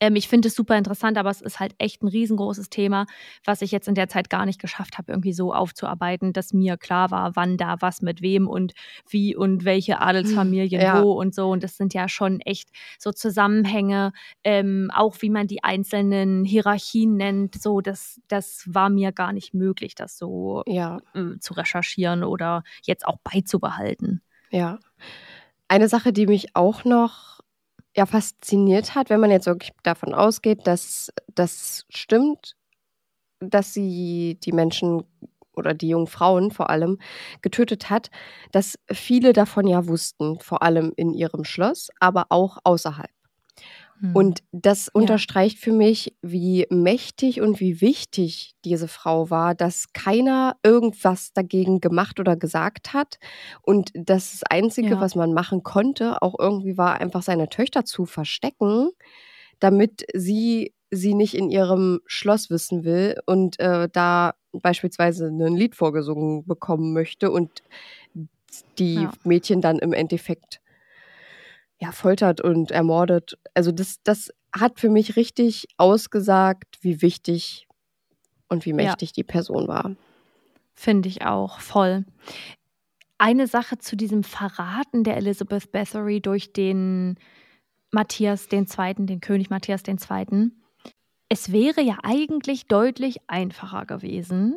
[0.00, 3.06] Ähm, ich finde es super interessant, aber es ist halt echt ein riesengroßes Thema,
[3.44, 6.76] was ich jetzt in der Zeit gar nicht geschafft habe, irgendwie so aufzuarbeiten, dass mir
[6.76, 8.72] klar war, wann da was mit wem und
[9.08, 11.02] wie und welche Adelsfamilien Ja.
[11.02, 11.50] wo und so.
[11.50, 14.12] Und das sind ja schon echt so Zusammenhänge,
[14.44, 17.60] ähm, auch wie man die einzelnen Hierarchien nennt.
[17.60, 22.62] So, das, das war mir gar nicht möglich, das so Ja, äh, zu recherchieren oder
[22.84, 24.22] jetzt auch beizubehalten.
[24.50, 24.78] ja.
[25.68, 27.39] Eine Sache, die mich auch noch
[27.96, 32.54] ja, fasziniert hat, wenn man jetzt wirklich davon ausgeht, dass das stimmt,
[33.40, 35.04] dass sie die Menschen
[35.54, 36.98] oder die jungen Frauen vor allem
[37.42, 38.10] getötet hat,
[38.52, 43.10] dass viele davon ja wussten, vor allem in ihrem Schloss, aber auch außerhalb.
[44.00, 44.12] Hm.
[44.14, 50.56] Und das unterstreicht für mich, wie mächtig und wie wichtig diese Frau war, dass keiner
[50.64, 53.18] irgendwas dagegen gemacht oder gesagt hat.
[53.62, 55.00] Und das Einzige, Ja.
[55.00, 58.90] was man machen konnte, auch irgendwie war, einfach seine Töchter zu verstecken,
[59.60, 65.76] damit sie sie nicht in ihrem Schloss wissen will und äh, da beispielsweise ein Lied
[65.76, 67.62] vorgesungen bekommen möchte und
[68.78, 69.12] die Ja.
[69.24, 70.60] Mädchen dann im Endeffekt
[71.80, 73.38] ja, foltert und ermordet.
[73.54, 77.66] Also das, das hat für mich richtig ausgesagt, wie wichtig
[78.48, 78.76] und wie Ja.
[78.76, 79.94] mächtig die Person war.
[80.74, 82.04] Finde ich auch voll.
[83.18, 87.18] Eine Sache zu diesem Verraten der Elizabeth Bathory durch den
[87.90, 90.50] Matthias II., den König Matthias II.
[91.28, 94.56] Es wäre ja eigentlich deutlich einfacher gewesen,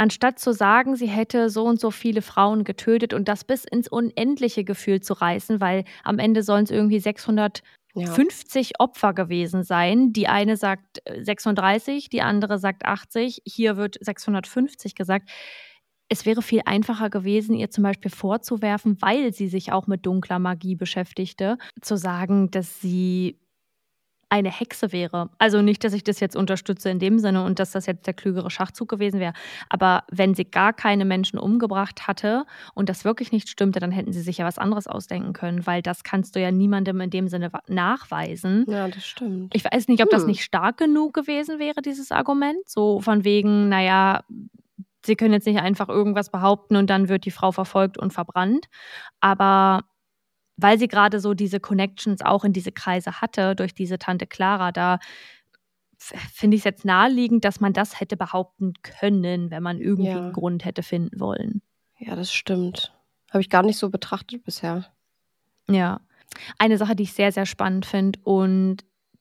[0.00, 3.86] anstatt zu sagen, sie hätte so und so viele Frauen getötet und das bis ins
[3.86, 7.62] Unendliche Gefühl zu reißen, weil am Ende sollen es irgendwie 650
[7.94, 8.76] Ja.
[8.78, 10.14] Opfer gewesen sein.
[10.14, 15.28] Die eine sagt äh, 36, die andere sagt 80, hier wird 650 gesagt.
[16.08, 20.38] Es wäre viel einfacher gewesen, ihr zum Beispiel vorzuwerfen, weil sie sich auch mit dunkler
[20.38, 23.38] Magie beschäftigte, zu sagen, dass sie
[24.30, 25.28] eine Hexe wäre.
[25.38, 28.14] Also nicht, dass ich das jetzt unterstütze in dem Sinne und dass das jetzt der
[28.14, 29.32] klügere Schachzug gewesen wäre.
[29.68, 34.12] Aber wenn sie gar keine Menschen umgebracht hatte und das wirklich nicht stimmte, dann hätten
[34.12, 37.28] sie sich ja was anderes ausdenken können, weil das kannst du ja niemandem in dem
[37.28, 38.64] Sinne nachweisen.
[38.68, 39.54] Ja, das stimmt.
[39.54, 40.28] Ich weiß nicht, ob das Hm.
[40.28, 42.68] nicht stark genug gewesen wäre, dieses Argument.
[42.68, 44.22] So von wegen, naja,
[45.04, 48.66] sie können jetzt nicht einfach irgendwas behaupten und dann wird die Frau verfolgt und verbrannt.
[49.20, 49.82] Aber
[50.62, 54.72] weil sie gerade so diese Connections auch in diese Kreise hatte, durch diese Tante Clara,
[54.72, 54.98] da
[55.98, 60.18] finde ich es jetzt naheliegend, dass man das hätte behaupten können, wenn man irgendwie Ja.
[60.18, 61.60] einen Grund hätte finden wollen.
[61.98, 62.92] Ja, das stimmt.
[63.30, 64.86] Habe ich gar nicht so betrachtet bisher.
[65.68, 66.00] Ja.
[66.58, 68.78] Eine Sache, die ich sehr, sehr spannend finde und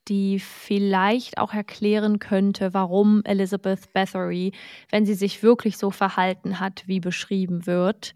[0.08, 4.54] die vielleicht auch erklären könnte, warum Elizabeth Bathory,
[4.90, 8.14] wenn sie sich wirklich so verhalten hat, wie beschrieben wird,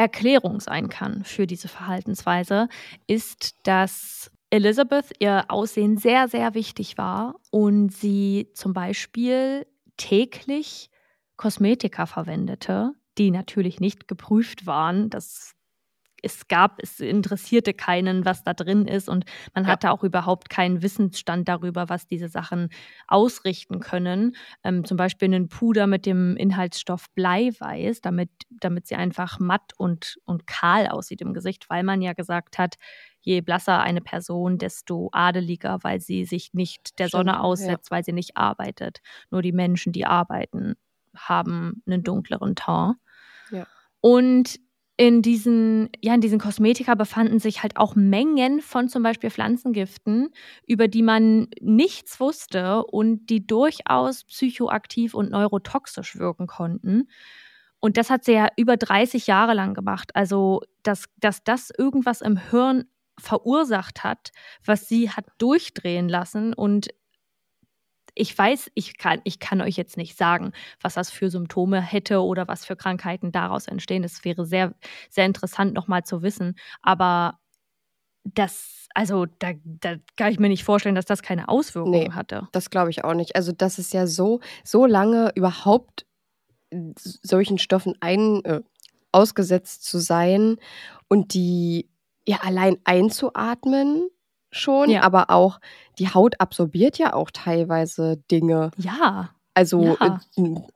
[0.00, 2.68] Erklärung sein kann für diese Verhaltensweise,
[3.06, 9.66] ist, dass Elizabeth ihr Aussehen sehr, sehr wichtig war und sie zum Beispiel
[9.98, 10.88] täglich
[11.36, 15.10] Kosmetika verwendete, die natürlich nicht geprüft waren.
[15.10, 15.54] Das
[16.22, 19.70] es gab, es interessierte keinen, was da drin ist und man Ja.
[19.70, 22.68] hatte auch überhaupt keinen Wissensstand darüber, was diese Sachen
[23.08, 24.36] ausrichten können.
[24.64, 30.18] Ähm, zum Beispiel einen Puder mit dem Inhaltsstoff Bleiweiß, damit, damit sie einfach matt und,
[30.24, 32.76] und kahl aussieht im Gesicht, weil man ja gesagt hat,
[33.22, 37.40] je blasser eine Person, desto adeliger, weil sie sich nicht der Stimmt, Sonne ja.
[37.40, 39.00] aussetzt, weil sie nicht arbeitet.
[39.30, 40.74] Nur die Menschen, die arbeiten,
[41.14, 42.94] haben einen dunkleren Ton.
[43.50, 43.66] Ja.
[44.00, 44.58] Und
[45.00, 50.28] in diesen, ja, in diesen Kosmetika befanden sich halt auch Mengen von zum Beispiel Pflanzengiften,
[50.66, 57.08] über die man nichts wusste und die durchaus psychoaktiv und neurotoxisch wirken konnten.
[57.80, 60.14] Und das hat sie ja über 30 Jahre lang gemacht.
[60.14, 62.84] Also, dass, dass das irgendwas im Hirn
[63.18, 64.32] verursacht hat,
[64.66, 66.52] was sie hat durchdrehen lassen.
[66.52, 66.88] Und
[68.20, 72.22] ich weiß, ich kann, ich kann euch jetzt nicht sagen, was das für Symptome hätte
[72.22, 74.02] oder was für Krankheiten daraus entstehen.
[74.02, 74.74] Das wäre sehr,
[75.08, 76.54] sehr interessant nochmal zu wissen.
[76.82, 77.38] Aber
[78.24, 82.10] das, also da, da kann ich mir nicht vorstellen, dass das keine Auswirkungen Nee.
[82.12, 82.48] hatte.
[82.52, 83.36] Das glaube ich auch nicht.
[83.36, 86.06] Also, das ist ja so, so lange überhaupt
[86.98, 88.60] solchen Stoffen ein, äh,
[89.12, 90.56] ausgesetzt zu sein
[91.08, 91.88] und die
[92.26, 94.08] ja allein einzuatmen
[94.50, 95.02] schon, Ja.
[95.02, 95.60] aber auch
[95.98, 98.70] die Haut absorbiert ja auch teilweise Dinge.
[98.76, 99.92] Ja, Also Ja.
[99.94, 100.28] äh, das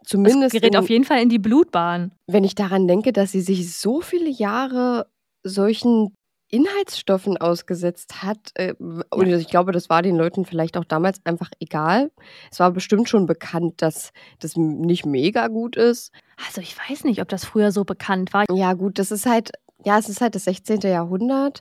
[0.05, 2.13] zumindest, gerät in, auf jeden Fall in die Blutbahn.
[2.27, 5.07] wenn ich daran denke, dass sie sich so viele Jahre
[5.45, 6.13] solchen
[6.51, 8.39] Inhaltsstoffen ausgesetzt hat.
[8.55, 12.11] Äh, und ich glaube, das war den Leuten vielleicht auch damals einfach egal.
[12.53, 16.13] Es war bestimmt schon bekannt, dass das nicht mega gut ist.
[16.47, 18.45] Also ich weiß nicht, ob das früher so bekannt war.
[18.53, 19.53] Ja, gut, das ist halt,
[19.85, 20.81] ja, es ist halt das 16.
[20.83, 21.61] Jahrhundert.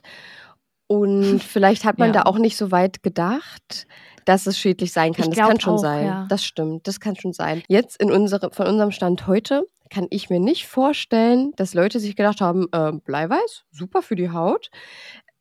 [0.86, 2.12] Und vielleicht hat man Ja.
[2.14, 3.86] da auch nicht so weit gedacht,
[4.24, 5.30] dass es schädlich sein kann.
[5.30, 6.06] Ich das kann schon auch, sein.
[6.06, 6.26] ja.
[6.28, 7.62] Das stimmt, das kann schon sein.
[7.68, 12.16] Jetzt in unsere, von unserem Stand heute kann ich mir nicht vorstellen, dass Leute sich
[12.16, 14.70] gedacht haben, äh, Bleiweiß, super für die Haut.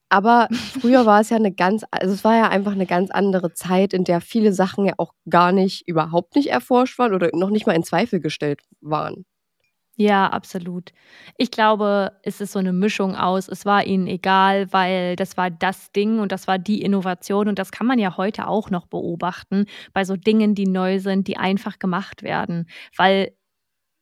[0.10, 0.48] Aber
[0.82, 3.94] früher war es ja eine ganz, also es war ja einfach eine ganz andere Zeit,
[3.94, 7.66] in der viele Sachen ja auch gar nicht, überhaupt nicht erforscht waren oder noch nicht
[7.66, 9.26] mal in Zweifel gestellt waren.
[9.98, 10.92] Ja, absolut.
[11.38, 15.52] Ich glaube, es ist so eine Mischung aus, es war ihnen egal, weil das war
[15.52, 18.88] das Ding und das war die Innovation und das kann man ja heute auch noch
[18.88, 22.68] beobachten bei so Dingen, die neu sind, die einfach gemacht werden,
[22.98, 23.34] weil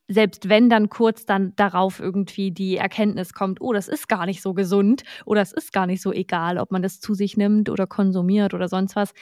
[0.08, 4.42] selbst wenn dann kurz dann darauf irgendwie die Erkenntnis kommt, oh, das ist gar nicht
[4.42, 7.70] so gesund oder es ist gar nicht so egal, ob man das zu sich nimmt
[7.70, 9.14] oder konsumiert oder sonst was,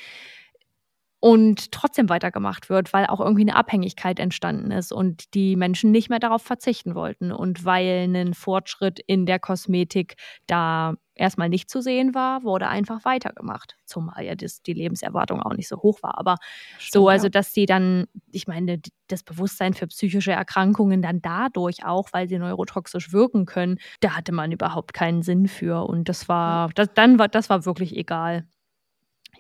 [1.21, 6.09] und trotzdem weitergemacht wird, weil auch irgendwie eine Abhängigkeit entstanden ist und die Menschen nicht
[6.09, 10.17] mehr darauf verzichten wollten und weil ein Fortschritt in der Kosmetik
[10.47, 13.77] da erstmal nicht zu sehen war, wurde einfach weitergemacht.
[13.85, 16.19] Zumal ja das, die Lebenserwartung auch nicht so hoch war.
[16.19, 16.37] Aber
[16.79, 22.09] so, also dass sie dann, ich meine, das Bewusstsein für psychische Erkrankungen dann dadurch auch,
[22.13, 25.85] weil sie neurotoxisch wirken können, da hatte man überhaupt keinen Sinn für.
[25.87, 28.47] Und das war, das, dann war, das war wirklich egal.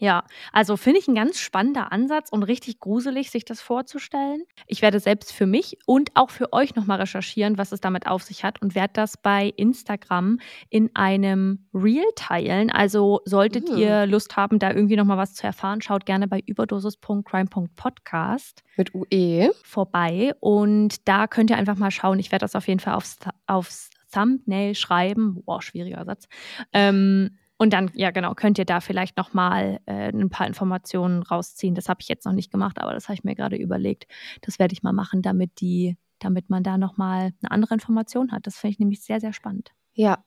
[0.03, 4.42] Ja, also finde ich ein ganz spannender Ansatz und richtig gruselig, sich das vorzustellen.
[4.66, 8.22] Ich werde selbst für mich und auch für euch nochmal recherchieren, was es damit auf
[8.22, 10.38] sich hat und werde das bei Instagram
[10.70, 12.70] in einem Reel teilen.
[12.70, 13.76] Also solltet Mhm.
[13.76, 19.51] ihr Lust haben, da irgendwie nochmal was zu erfahren, schaut gerne bei überdosis.crime.podcast Mit UE.
[19.64, 22.18] vorbei und da könnt ihr einfach mal schauen.
[22.18, 25.42] Ich werde das auf jeden Fall aufs, aufs Thumbnail schreiben.
[25.44, 26.26] Boah, schwieriger Satz.
[26.72, 31.74] Ähm, und dann, ja genau, könnt ihr da vielleicht nochmal äh, ein paar Informationen rausziehen.
[31.74, 34.06] Das habe ich jetzt noch nicht gemacht, aber das habe ich mir gerade überlegt.
[34.40, 38.46] Das werde ich mal machen, damit die, damit man da nochmal eine andere Information hat.
[38.46, 39.72] Das finde ich nämlich sehr, sehr spannend.
[39.92, 40.24] Ja.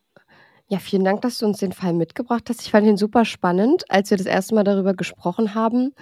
[0.67, 2.61] Ja, vielen Dank, dass du uns den Fall mitgebracht hast.
[2.61, 3.83] Ich fand ihn super spannend.
[3.89, 5.95] Als wir das erste Mal darüber gesprochen haben,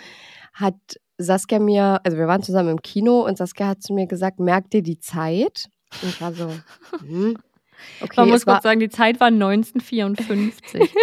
[0.51, 0.75] hat
[1.17, 4.69] Saskia mir, also wir waren zusammen im Kino und Saskia hat zu mir gesagt, merk
[4.69, 5.69] dir die Zeit.
[6.01, 6.49] Und ich war so,
[6.99, 7.37] hm,
[8.01, 8.13] okay.
[8.17, 10.81] Man muss kurz sagen, die Zeit war 1954.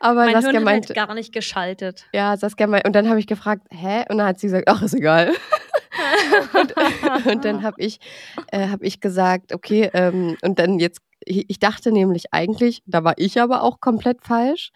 [0.00, 2.06] aber mein Saskia Hirn meinte, hat halt gar nicht geschaltet.
[2.12, 4.04] ja, Saskia meinte, und dann habe ich gefragt, hä?
[4.08, 5.32] Und dann hat sie gesagt, ach, ist egal.
[6.54, 7.98] und, und dann habe ich,
[8.48, 13.04] äh, hab ich gesagt, okay, ähm, und dann jetzt, ich ich dachte nämlich eigentlich, da
[13.04, 14.70] war ich aber auch komplett falsch,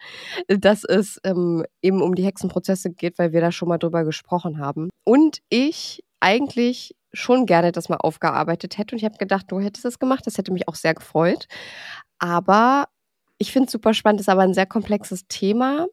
[0.47, 4.59] dass es ähm, eben um die Hexenprozesse geht, weil wir da schon mal drüber gesprochen
[4.59, 4.89] haben.
[5.03, 8.95] Und ich eigentlich schon gerne das mal aufgearbeitet hätte.
[8.95, 10.25] Und ich habe gedacht, du hättest es gemacht.
[10.27, 11.47] Das hätte mich auch sehr gefreut.
[12.19, 12.87] Aber
[13.37, 15.87] ich finde es super spannend, ist aber ein sehr komplexes Thema.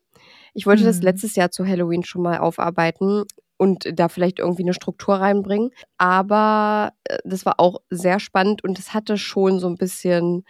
[0.55, 1.03] Ich wollte das Mhm.
[1.03, 3.25] letztes Jahr zu Halloween schon mal aufarbeiten
[3.59, 5.71] und da vielleicht irgendwie eine Struktur reinbringen.
[5.99, 10.45] Aber äh, das war auch sehr spannend und es hatte schon so ein bisschen.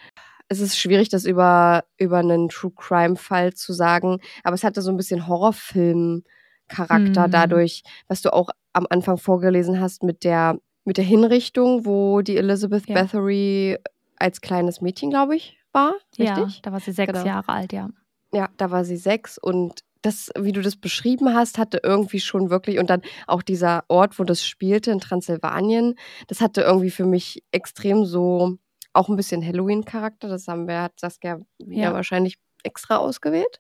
[0.49, 4.91] Es ist schwierig, das über, über einen True Crime-Fall zu sagen, aber es hatte so
[4.91, 7.31] ein bisschen Horrorfilm-Charakter Mhm.
[7.31, 12.37] dadurch, was du auch am Anfang vorgelesen hast mit der, mit der Hinrichtung, wo die
[12.37, 12.95] Elizabeth Ja.
[12.95, 13.79] Bathory
[14.17, 15.95] als kleines Mädchen, glaube ich, war.
[16.17, 16.63] Ja, Richtig?
[16.63, 17.25] da war sie sechs Genau.
[17.27, 17.89] Jahre alt, ja.
[18.33, 22.51] Ja, da war sie sechs und das, wie du das beschrieben hast, hatte irgendwie schon
[22.51, 25.97] wirklich, und dann auch dieser Ort, wo das spielte in Transsilvanien,
[26.29, 28.59] das hatte irgendwie für mich extrem so
[28.93, 30.29] auch ein bisschen Halloween-Charakter.
[30.29, 31.93] Das haben wir, hat Saskia Ja.
[31.93, 33.59] wahrscheinlich extra ausgewählt.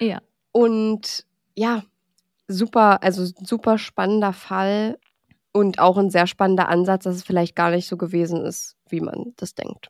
[0.00, 0.20] Ja.
[0.52, 1.82] Und ja,
[2.48, 4.98] super, also super spannender Fall
[5.52, 9.00] und auch ein sehr spannender Ansatz, dass es vielleicht gar nicht so gewesen ist, wie
[9.00, 9.88] man das denkt.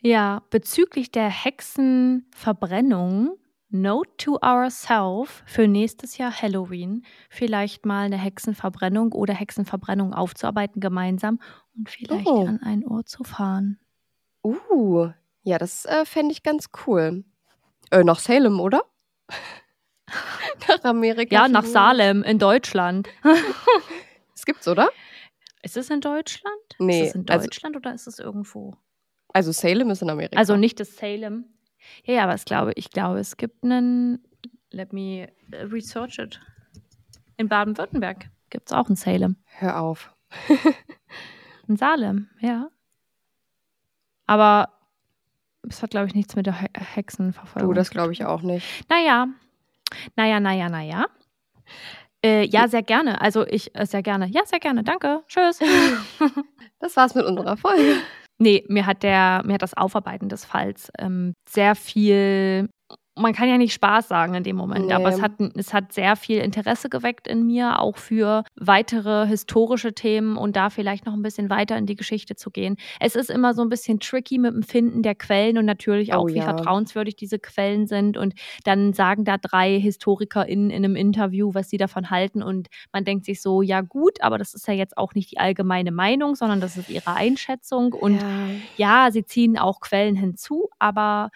[0.00, 3.36] Ja, bezüglich der Hexenverbrennung,
[3.70, 11.38] Note to ourselves für nächstes Jahr Halloween, vielleicht mal eine Hexenverbrennung oder Hexenverbrennung aufzuarbeiten gemeinsam
[11.76, 12.46] und vielleicht Oh.
[12.46, 13.78] an einen Ort zu fahren.
[14.42, 15.10] Uh,
[15.42, 17.24] ja, das äh, fände ich ganz cool.
[17.90, 18.82] Äh, nach Salem, oder?
[20.68, 21.34] nach Amerika.
[21.34, 21.64] Ja, nach.
[21.64, 23.08] Salem in Deutschland.
[24.32, 24.88] Das gibt's, oder?
[25.62, 26.54] Ist es in Deutschland?
[26.78, 28.76] Nee, Ist es in also- Deutschland oder ist es irgendwo?
[29.32, 30.38] Also Salem ist in Amerika.
[30.38, 31.44] Also nicht das Salem.
[32.04, 34.24] Ja, ja, aber es glaube, ich glaube, es gibt einen.
[34.70, 36.40] Let me äh, research it.
[37.36, 39.36] In Baden-Württemberg gibt es auch ein Salem.
[39.44, 40.12] Hör auf.
[41.66, 42.70] In Salem, ja.
[44.26, 44.68] Aber
[45.68, 47.70] es hat, glaube ich, nichts mit der He Hexenverfolgung.
[47.70, 48.88] Du, das glaube ich auch nicht.
[48.88, 49.26] Naja,
[50.16, 51.06] naja, naja, naja.
[52.24, 53.20] Äh, ja, sehr gerne.
[53.20, 54.26] Also ich, äh, sehr gerne.
[54.26, 54.82] Ja, sehr gerne.
[54.82, 55.22] Danke.
[55.28, 55.60] Tschüss.
[56.80, 57.96] Das war's mit unserer Folge.
[58.38, 62.68] Nee, mir hat der, mir hat das Aufarbeiten des Falls ähm, sehr viel.
[63.18, 64.92] Man kann ja nicht Spaß sagen in dem Moment, Nee.
[64.92, 69.92] aber es hat, es hat sehr viel Interesse geweckt in mir, auch für weitere historische
[69.92, 72.76] Themen und da vielleicht noch ein bisschen weiter in die Geschichte zu gehen.
[73.00, 76.24] Es ist immer so ein bisschen tricky mit dem Finden der Quellen und natürlich auch,
[76.24, 76.44] Oh wie ja.
[76.44, 78.16] vertrauenswürdig diese Quellen sind.
[78.16, 82.42] Und dann sagen da drei HistorikerInnen in einem Interview, was sie davon halten.
[82.42, 85.38] Und man denkt sich so, ja gut, aber das ist ja jetzt auch nicht die
[85.38, 87.92] allgemeine Meinung, sondern das ist ihre Einschätzung.
[87.92, 88.48] Und ja.
[88.76, 91.30] ja, sie ziehen auch Quellen hinzu, aber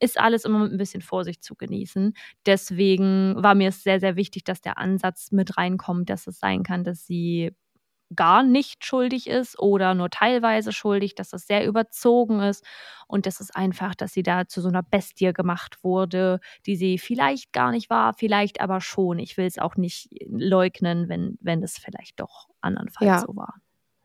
[0.00, 2.14] ist alles immer mit ein bisschen Vorsicht zu genießen.
[2.46, 6.62] Deswegen war mir es sehr, sehr wichtig, dass der Ansatz mit reinkommt, dass es sein
[6.62, 7.52] kann, dass sie
[8.14, 12.62] gar nicht schuldig ist oder nur teilweise schuldig, dass es sehr überzogen ist
[13.06, 16.98] und das ist einfach, dass sie da zu so einer Bestie gemacht wurde, die sie
[16.98, 19.18] vielleicht gar nicht war, vielleicht aber schon.
[19.18, 23.20] Ich will es auch nicht leugnen, wenn, wenn es vielleicht doch andernfalls Ja.
[23.26, 23.54] so war.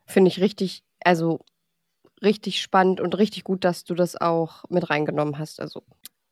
[0.05, 1.41] Finde ich richtig, also
[2.23, 5.59] richtig spannend und richtig gut, dass du das auch mit reingenommen hast.
[5.59, 5.83] Also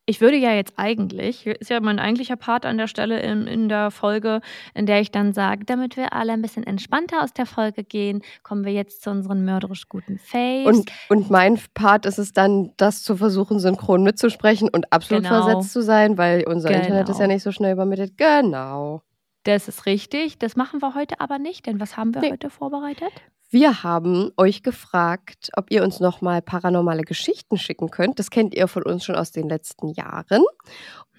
[0.08, 3.70] Ich würde ja jetzt eigentlich, ist ja mein eigentlicher Part an der Stelle in, in
[3.70, 4.42] der Folge,
[4.76, 8.22] in der ich dann sage, damit wir alle ein bisschen entspannter aus der Folge gehen,
[8.44, 10.66] kommen wir jetzt zu unseren mörderisch guten Faves.
[10.68, 15.44] Und, und mein Part ist es dann, das zu versuchen, synchron mitzusprechen und absolut Genau.
[15.44, 17.34] versetzt zu sein, weil unser Internet ist ja Genau.
[17.34, 18.16] nicht so schnell übermittelt.
[18.18, 19.02] Genau.
[19.46, 20.38] Das ist richtig.
[20.38, 22.32] Das machen wir heute aber nicht, denn was haben wir Nee.
[22.32, 23.12] heute vorbereitet?
[23.50, 28.20] Wir haben euch gefragt, ob ihr uns nochmal paranormale Geschichten schicken könnt.
[28.20, 30.44] Das kennt ihr von uns schon aus den letzten Jahren.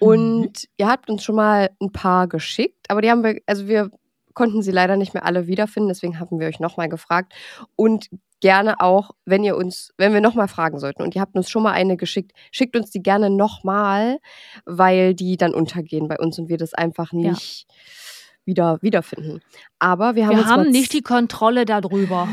[0.01, 3.91] Und ihr habt uns schon mal ein paar geschickt, aber die haben wir, also wir
[4.35, 7.33] konnten sie leider nicht mehr alle wiederfinden, deswegen haben wir euch nochmal gefragt.
[7.77, 8.11] Und
[8.41, 11.63] gerne auch, wenn ihr uns, wenn wir nochmal fragen sollten und ihr habt uns schon
[11.63, 14.19] mal eine geschickt, schickt uns die gerne nochmal,
[14.67, 17.33] weil die dann untergehen bei uns und wir das einfach Ja.
[18.47, 19.41] Wieder wiederfinden.
[19.79, 22.29] Aber wir haben Wir haben nicht die Kontrolle darüber.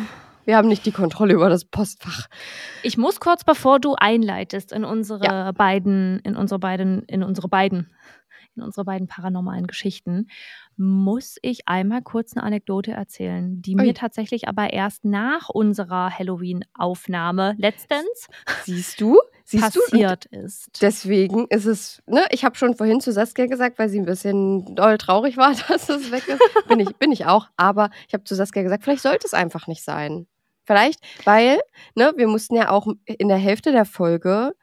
[0.45, 2.27] wir haben nicht die Kontrolle über das Postfach.
[2.83, 5.51] Ich muss kurz, bevor du einleitest in unsere Ja.
[5.51, 7.91] beiden, in unsere beiden, in unsere beiden,
[8.55, 10.27] in unsere beiden paranormalen Geschichten,
[10.77, 13.81] muss ich einmal kurz eine Anekdote erzählen, die Ui.
[13.83, 18.27] mir tatsächlich aber erst nach unserer Halloween-Aufnahme letztens
[18.63, 19.19] Siehst du?
[19.45, 19.81] Siehst du?
[19.81, 20.81] passiert ist.
[20.81, 24.75] Deswegen ist es, ne, ich habe schon vorhin zu Saskia gesagt, weil sie ein bisschen
[24.75, 26.41] doll traurig war, dass es weg ist.
[26.67, 27.47] bin, ich, bin ich auch.
[27.57, 30.27] Aber ich habe zu Saskia gesagt, vielleicht sollte es einfach nicht sein.
[30.65, 31.59] Vielleicht, weil,
[31.95, 34.55] ne, wir mussten ja auch in der Hälfte der Folge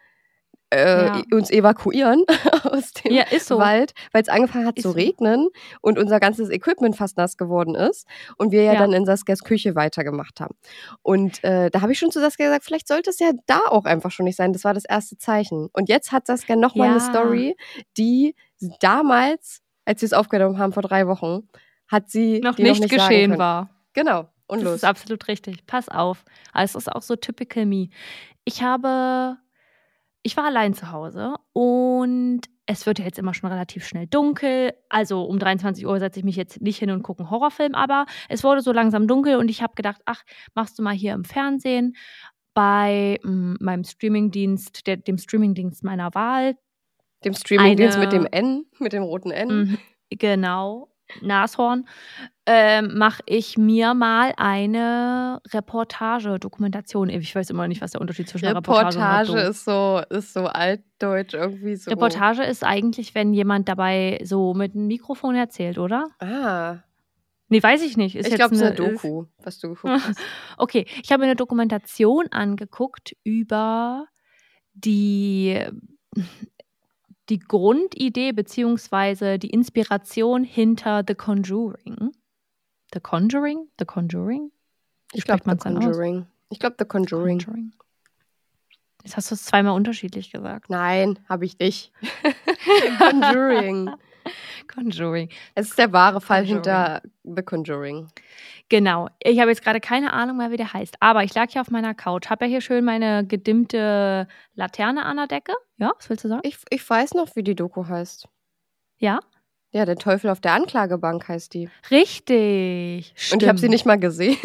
[0.73, 1.23] äh, Ja.
[1.33, 2.25] uns evakuieren
[2.65, 3.59] aus dem Ja, ist so.
[3.59, 4.95] Wald, weil es angefangen hat Ist zu so.
[4.95, 5.49] regnen
[5.81, 8.07] und unser ganzes Equipment fast nass geworden ist
[8.37, 8.79] und wir ja, Ja.
[8.81, 10.55] dann in Saskias Küche weitergemacht haben.
[11.03, 13.85] Und äh, da habe ich schon zu Saskia gesagt, vielleicht sollte es ja da auch
[13.85, 14.53] einfach schon nicht sein.
[14.53, 15.69] Das war das erste Zeichen.
[15.73, 16.93] Und jetzt hat Saskia nochmal Ja.
[16.93, 17.57] eine Story,
[17.99, 18.35] die
[18.81, 21.49] damals, als wir es aufgenommen haben vor drei Wochen,
[21.89, 23.71] hat sie noch nicht, noch nicht geschehen war.
[23.93, 24.29] Genau.
[24.47, 24.75] Und Das los.
[24.77, 25.67] ist absolut richtig.
[25.67, 26.25] Pass auf.
[26.53, 27.89] Also Es ist auch so typical me.
[28.45, 29.37] Ich habe,
[30.23, 34.73] ich war allein zu Hause und es wird ja jetzt immer schon relativ schnell dunkel.
[34.89, 38.07] Also um 23 Uhr setze ich mich jetzt nicht hin und gucke einen Horrorfilm, aber
[38.29, 40.23] es wurde so langsam dunkel und ich habe gedacht, ach,
[40.55, 41.97] machst du mal hier im Fernsehen
[42.55, 46.57] bei mm, meinem Streamingdienst, der, dem Streamingdienst meiner Wahl.
[47.25, 49.49] dem Streamingdienst mit dem N, mit dem roten N.
[49.49, 49.79] Mhm,
[50.11, 50.91] genau,
[51.23, 51.89] Nashorn,
[52.53, 57.09] ähm, mache ich mir mal eine Reportage, Dokumentation.
[57.09, 60.33] Ich weiß immer nicht, was der Unterschied zwischen einer Reportage, Reportage einer ist so, ist
[60.33, 61.91] so altdeutsch irgendwie so.
[61.93, 66.07] Reportage ist eigentlich, wenn jemand dabei so mit einem Mikrofon erzählt, oder?
[66.19, 66.79] Ah,
[67.53, 68.15] Nee, weiß ich nicht.
[68.15, 70.19] Ist ich glaube, es ist eine eine- Doku, was du geguckt hast.
[70.57, 74.07] Okay, ich habe mir eine Dokumentation angeguckt über
[74.75, 75.59] die,
[77.29, 82.13] die Grundidee beziehungsweise die Inspiration hinter The Conjuring.
[82.93, 83.69] The Conjuring?
[83.79, 84.51] The Conjuring?
[85.13, 85.57] Ich glaube, The?
[85.57, 86.27] Conjuring.
[86.51, 87.39] Ich glaube, The Conjuring.
[87.39, 87.73] Conjuring.
[89.03, 90.69] Jetzt hast du es zweimal unterschiedlich gesagt.
[90.69, 91.93] Nein, habe ich nicht.
[92.99, 93.91] Conjuring.
[94.73, 95.31] Conjuring.
[95.55, 96.65] Es ist der wahre Fall Conjuring.
[96.65, 98.09] hinter The Conjuring.
[98.69, 99.09] Genau.
[99.23, 100.97] Ich habe jetzt gerade keine Ahnung mehr, wie der heißt.
[101.01, 105.17] Aber ich lag hier auf meiner Couch, habe ja hier schön meine gedimmte Laterne an
[105.17, 105.55] der Decke.
[105.79, 106.43] Ja, was willst du sagen?
[106.45, 108.29] Ich, ich weiß noch, wie die Doku heißt.
[108.99, 109.21] Ja?
[109.73, 111.69] Ja, der Teufel auf der Anklagebank heißt die.
[111.91, 113.15] Richtig.
[113.33, 114.39] Und ich habe sie nicht mal gesehen.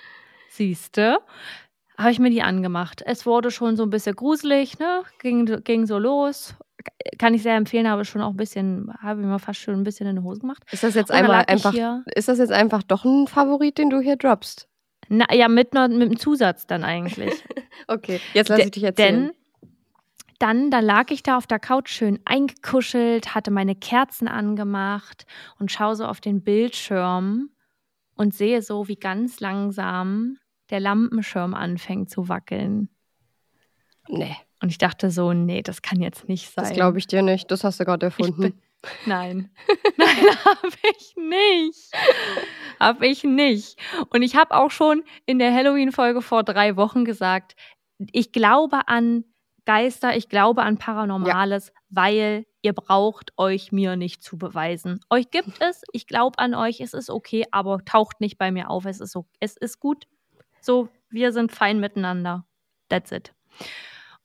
[0.48, 1.18] Siehste,
[1.96, 3.02] habe ich mir die angemacht.
[3.04, 5.02] Es wurde schon so ein bisschen gruselig, ne?
[5.20, 6.54] Ging, ging so los.
[7.18, 9.84] Kann ich sehr empfehlen, habe schon auch ein bisschen, habe ich mir fast schon ein
[9.84, 10.62] bisschen in die Hose gemacht.
[10.70, 11.74] Ist das jetzt einmal einfach,
[12.14, 14.68] ist das jetzt einfach doch ein Favorit, den du hier droppst?
[15.08, 17.32] Na, ja, mit, mit einem Zusatz dann eigentlich.
[17.86, 19.26] Okay, jetzt lass ich dich erzählen.
[19.26, 19.32] Denn
[20.38, 25.26] dann, da lag ich da auf der Couch schön eingekuschelt, hatte meine Kerzen angemacht
[25.58, 27.50] und schaue so auf den Bildschirm
[28.16, 30.38] und sehe so, wie ganz langsam
[30.70, 32.88] der Lampenschirm anfängt zu wackeln.
[34.08, 36.64] nee, Und ich dachte so, nee, das kann jetzt nicht sein.
[36.64, 37.50] das glaube ich dir nicht.
[37.50, 38.40] Das hast du gerade erfunden.
[38.40, 38.60] bin-
[39.06, 39.50] Nein.
[39.96, 40.08] Nein,
[40.44, 40.68] habe
[40.98, 41.90] ich nicht.
[42.78, 43.78] Habe ich nicht.
[44.10, 47.54] Und ich habe auch schon in der Halloween-Folge vor drei Wochen gesagt,
[48.12, 49.24] ich glaube an
[49.64, 55.00] Geister, ich glaube an Paranormales, weil ihr braucht euch mir nicht zu beweisen.
[55.10, 58.70] Euch gibt es, ich glaube an euch, es ist okay, aber taucht nicht bei mir
[58.70, 60.06] auf, es ist, so, es ist gut.
[60.60, 62.46] So, wir sind fein miteinander.
[62.88, 63.34] That's it.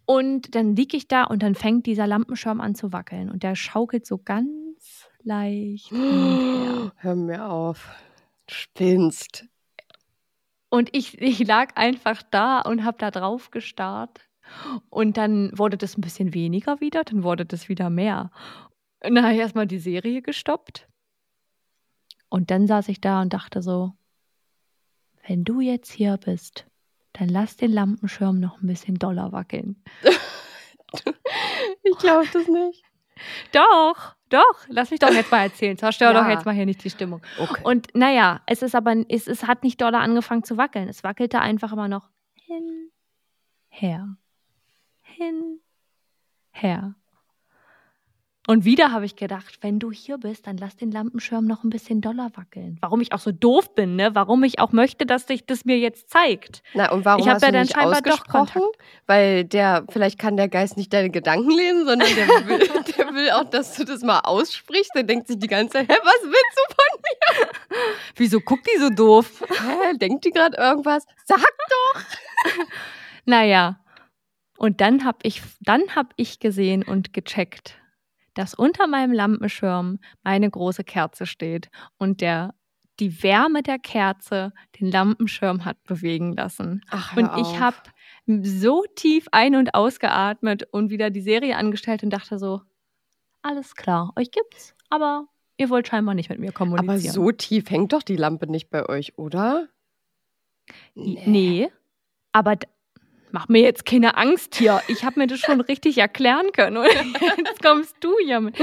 [0.06, 3.56] Und dann liege ich da und dann fängt dieser Lampenschirm an zu wackeln und der
[3.56, 5.92] schaukelt so ganz leicht.
[5.92, 7.90] Hör mir auf.
[8.50, 9.46] Spinnst.
[10.70, 14.29] Und ich, ich lag einfach da und habe da drauf gestarrt.
[14.90, 18.32] Und dann wurde das ein bisschen weniger wieder, dann wurde das wieder mehr.
[19.04, 20.88] Und dann habe ich erstmal die Serie gestoppt.
[22.30, 23.94] Und dann saß ich da und dachte so,
[25.28, 26.66] wenn du jetzt hier bist,
[27.14, 29.84] dann lass den Lampenschirm noch ein bisschen doller wackeln.
[31.84, 32.84] Ich glaube das nicht.
[33.52, 35.78] Doch, doch, lass mich doch jetzt mal erzählen.
[35.78, 36.22] Zerstör Ja.
[36.22, 37.22] doch jetzt mal hier nicht die Stimmung.
[37.38, 37.62] Okay.
[37.64, 40.88] Und naja, es ist aber, es, es hat nicht doller angefangen zu wackeln.
[40.88, 42.92] Es wackelte einfach immer noch hin,
[43.68, 44.16] her,
[45.20, 45.60] hin,
[46.52, 46.96] her.
[48.48, 51.70] Und wieder habe ich gedacht, wenn du hier bist, dann lass den Lampenschirm noch ein
[51.70, 52.80] bisschen doller wackeln.
[52.82, 54.16] Warum ich auch so doof bin, ne?
[54.16, 56.64] Warum ich auch möchte, dass sich das mir jetzt zeigt.
[56.74, 58.64] Na, und warum Ich hast ja du dann nicht doch ausgesprochen?
[59.06, 62.58] Weil der, vielleicht kann der Geist nicht deine Gedanken lesen, sondern der will,
[62.98, 64.94] der will auch, dass du das mal aussprichst.
[64.96, 67.48] Der denkt sich die ganze Zeit, hä, was willst du von
[68.16, 69.42] Wieso guckt die so doof?
[69.42, 69.48] mir?
[69.60, 71.06] Hä, denkt die gerade irgendwas?
[71.26, 71.40] Sag
[73.26, 73.80] Naja,
[74.60, 77.78] und dann habe ich, dann hab ich gesehen und gecheckt,
[78.34, 82.54] dass unter meinem Lampenschirm meine große Kerze steht und der,
[83.00, 86.82] die Wärme der Kerze den Lampenschirm hat bewegen lassen.
[86.90, 87.78] Ach, Und ich habe
[88.44, 92.62] so tief ein- und ausgeatmet und wieder die Serie angestellt und dachte so,
[93.42, 96.90] alles klar, euch gibt's, aber ihr wollt scheinbar nicht mit mir kommunizieren.
[96.90, 99.70] Aber so tief hängt doch die Lampe nicht bei euch, oder?
[100.96, 101.70] Nee.
[102.34, 102.68] aber d-
[103.32, 104.82] mach mir jetzt keine Angst hier.
[104.88, 106.78] Ich habe mir das schon richtig erklären können.
[106.78, 106.88] Und
[107.38, 108.56] jetzt kommst du hier mit.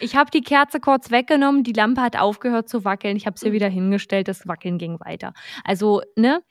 [0.00, 3.16] Ich habe die Kerze kurz weggenommen, die Lampe hat aufgehört zu wackeln.
[3.16, 5.32] Ich habe sie wieder hingestellt, das Wackeln ging weiter.
[5.64, 6.42] Also, ne?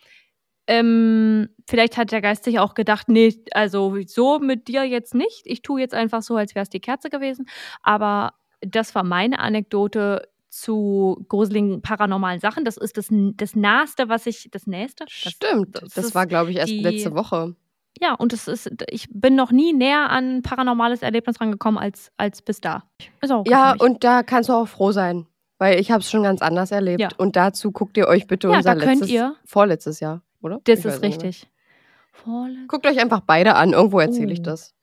[0.67, 5.41] Ähm, vielleicht hat der Geist sich auch gedacht, nee, also so mit dir jetzt nicht.
[5.45, 7.47] Ich tue jetzt einfach so, als wäre es die Kerze gewesen.
[7.82, 12.66] Aber das war meine Anekdote zu gruseligen paranormalen Sachen.
[12.66, 15.06] Das ist das, das Naheste, was ich, das Nächste?
[15.06, 15.82] Das, Stimmt.
[15.82, 17.56] Das, ist war, glaube ich, erst die- letzte Woche.
[18.02, 22.41] Ja, und es ist, ich bin noch nie näher an paranormales Erlebnis rangekommen als, als
[22.41, 22.84] bis da.
[23.22, 25.26] Ist auch okay Ja, und da kannst du auch froh sein,
[25.58, 27.02] weil ich habe es schon ganz anders erlebt.
[27.02, 27.10] Ja.
[27.18, 30.62] Und dazu guckt ihr euch bitte Ja, unser letztes, ihr- vorletztes Jahr, oder?
[30.64, 31.47] das Ich ist richtig.
[32.68, 33.74] Guckt euch einfach beide an.
[33.74, 34.43] Irgendwo erzähle ich Oh.
[34.43, 34.74] das.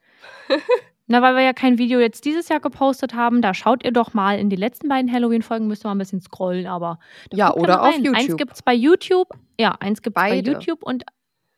[1.09, 4.13] Na, weil wir ja kein Video jetzt dieses Jahr gepostet haben, da schaut ihr doch
[4.13, 6.99] mal in die letzten beiden Halloween-Folgen, müsst ihr mal ein bisschen scrollen, aber.
[7.33, 8.05] Ja, oder auf rein.
[8.05, 8.17] YouTube.
[8.17, 9.29] Eins gibt's bei YouTube.
[9.59, 10.53] Ja, eins gibt's bei Beide.
[10.53, 11.05] YouTube und.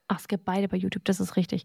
[0.06, 1.64] Ach, es gibt beide bei YouTube, das ist richtig.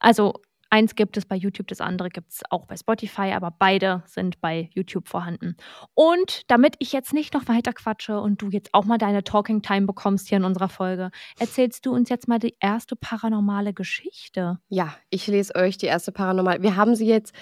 [0.00, 0.34] Also,
[0.70, 4.40] eins gibt es bei YouTube, das andere gibt es auch bei Spotify, aber beide sind
[4.40, 5.56] bei YouTube vorhanden.
[5.94, 9.62] Und damit ich jetzt nicht noch weiter quatsche und du jetzt auch mal deine Talking
[9.62, 14.58] Time bekommst hier in unserer Folge, erzählst du uns jetzt mal die erste paranormale Geschichte.
[14.68, 16.62] Ja, ich lese euch die erste Paranormal.
[16.62, 17.34] Wir haben sie jetzt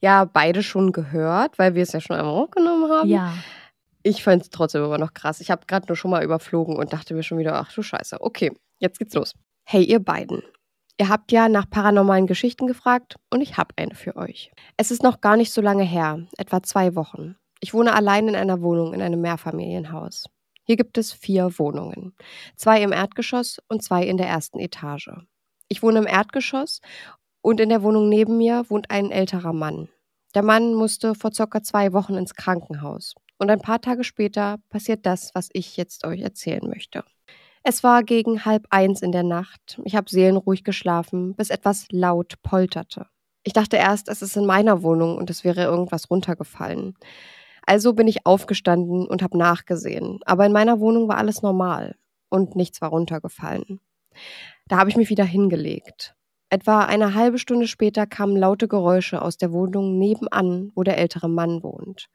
[0.00, 3.08] ja beide schon gehört, weil wir es ja schon einmal aufgenommen haben.
[3.08, 3.34] Ja.
[4.02, 5.40] Ich fand es trotzdem immer noch krass.
[5.40, 8.20] Ich habe gerade nur schon mal überflogen und dachte mir schon wieder, ach du Scheiße.
[8.20, 9.34] Okay, jetzt geht's los.
[9.64, 10.42] Hey, ihr beiden.
[10.96, 14.52] Ihr habt ja nach paranormalen Geschichten gefragt und ich habe eine für euch.
[14.76, 17.34] Es ist noch gar nicht so lange her, etwa zwei Wochen.
[17.60, 20.26] Ich wohne allein in einer Wohnung in einem Mehrfamilienhaus.
[20.62, 22.14] Hier gibt es vier Wohnungen.
[22.56, 25.10] Zwei im Erdgeschoss und zwei in der ersten Etage.
[25.68, 26.80] Ich wohne im Erdgeschoss
[27.42, 29.88] und in der Wohnung neben mir wohnt ein älterer Mann.
[30.34, 33.14] Der Mann musste vor circa zwei Wochen ins Krankenhaus.
[33.38, 37.04] Und ein paar Tage später passiert das, was ich jetzt euch erzählen möchte.
[37.66, 39.80] Es war gegen halb eins in der Nacht.
[39.84, 43.06] Ich habe seelenruhig geschlafen, bis etwas laut polterte.
[43.42, 46.94] Ich dachte erst, es ist in meiner Wohnung und es wäre irgendwas runtergefallen.
[47.64, 50.20] Also bin ich aufgestanden und habe nachgesehen.
[50.26, 51.96] Aber in meiner Wohnung war alles normal
[52.28, 53.80] und nichts war runtergefallen.
[54.68, 56.14] Da habe ich mich wieder hingelegt.
[56.50, 61.30] Etwa eine halbe Stunde später kamen laute Geräusche aus der Wohnung nebenan, wo der ältere
[61.30, 62.10] Mann wohnt.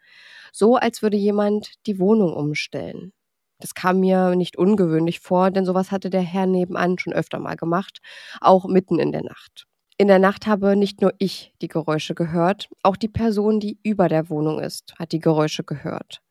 [0.52, 3.14] So als würde jemand die Wohnung umstellen.
[3.60, 7.56] Das kam mir nicht ungewöhnlich vor, denn sowas hatte der Herr nebenan schon öfter mal
[7.56, 8.00] gemacht,
[8.42, 9.68] auch mitten in der Nacht.
[9.98, 14.08] In der Nacht habe nicht nur ich die Geräusche gehört, auch die Person, die über
[14.08, 16.22] der Wohnung ist, hat die Geräusche gehört.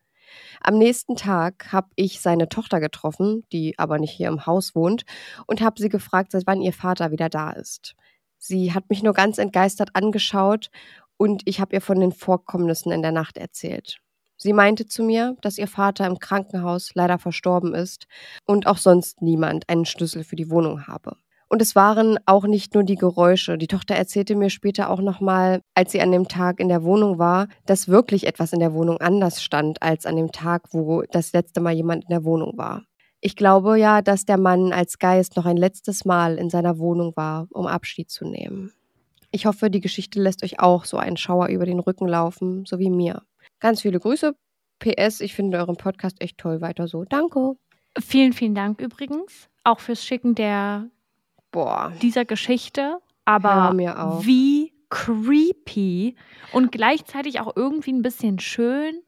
[0.63, 5.05] Am nächsten Tag habe ich seine Tochter getroffen, die aber nicht hier im Haus wohnt,
[5.47, 7.95] und habe sie gefragt, seit wann ihr Vater wieder da ist.
[8.39, 10.71] Sie hat mich nur ganz entgeistert angeschaut
[11.19, 14.01] und ich habe ihr von den Vorkommnissen in der Nacht erzählt.
[14.41, 18.07] Sie meinte zu mir, dass ihr Vater im Krankenhaus leider verstorben ist
[18.47, 21.17] und auch sonst niemand einen Schlüssel für die Wohnung habe.
[21.49, 23.59] Und es waren auch nicht nur die Geräusche.
[23.59, 27.19] Die Tochter erzählte mir später auch nochmal, als sie an dem Tag in der Wohnung
[27.19, 31.33] war, dass wirklich etwas in der Wohnung anders stand als an dem Tag, wo das
[31.33, 32.85] letzte Mal jemand in der Wohnung war.
[33.21, 37.17] Ich glaube ja, dass der Mann als Geist noch ein letztes Mal in seiner Wohnung
[37.17, 38.73] war, um Abschied zu nehmen.
[39.33, 42.79] Ich hoffe, die Geschichte lässt euch auch so einen Schauer über den Rücken laufen, so
[42.79, 43.23] wie mir.
[43.61, 44.35] Ganz viele Grüße.
[44.79, 46.61] PS, ich finde euren Podcast echt toll.
[46.61, 47.05] Weiter so.
[47.05, 47.55] Danke.
[47.99, 49.49] Vielen, vielen Dank übrigens.
[49.65, 50.89] Auch fürs Schicken der,
[51.51, 51.93] Boah.
[52.01, 52.99] dieser Geschichte.
[53.25, 54.25] Aber auf.
[54.25, 56.17] wie creepy
[56.53, 59.03] und gleichzeitig auch irgendwie ein bisschen schön,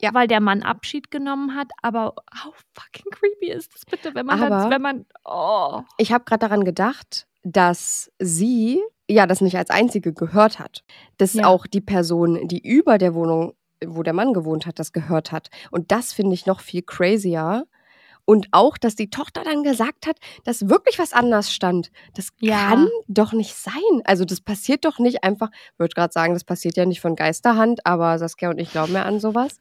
[0.00, 0.12] Ja.
[0.14, 1.68] weil der Mann Abschied genommen hat.
[1.82, 5.82] Aber how fucking creepy ist das bitte, wenn man, Aber- wenn man, oh.
[5.98, 10.82] Ich habe gerade daran gedacht, dass sie ja das nicht als einzige gehört hat.
[11.18, 11.46] Dass Ja.
[11.46, 13.52] auch die Person, die über der Wohnung,
[13.86, 15.50] wo der Mann gewohnt hat, das gehört hat.
[15.70, 17.64] Und das finde ich noch viel crazier.
[18.24, 21.90] Und auch, dass die Tochter dann gesagt hat, dass wirklich was anders stand.
[22.14, 22.68] Das Ja.
[22.68, 23.72] kann doch nicht sein.
[24.04, 27.16] Also das passiert doch nicht einfach, ich würde gerade sagen, das passiert ja nicht von
[27.16, 29.58] Geisterhand, aber Saskia und ich glauben ja an sowas.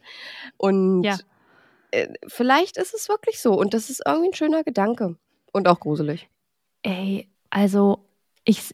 [0.57, 1.17] Und Ja.
[1.89, 3.53] äh, vielleicht ist es wirklich so.
[3.53, 5.17] Und das ist irgendwie ein schöner Gedanke.
[5.53, 6.30] Und auch gruselig.
[6.84, 8.05] Ey, also
[8.45, 8.72] ich,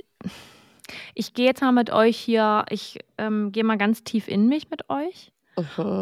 [1.15, 4.69] ich gehe jetzt mal mit euch hier, ich ähm, gehe mal ganz tief in mich
[4.69, 5.31] mit euch.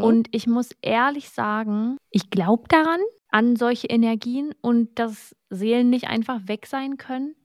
[0.03, 2.99] Und ich muss ehrlich sagen, ich glaube daran,
[3.30, 7.36] an solche Energien und dass Seelen nicht einfach weg sein können.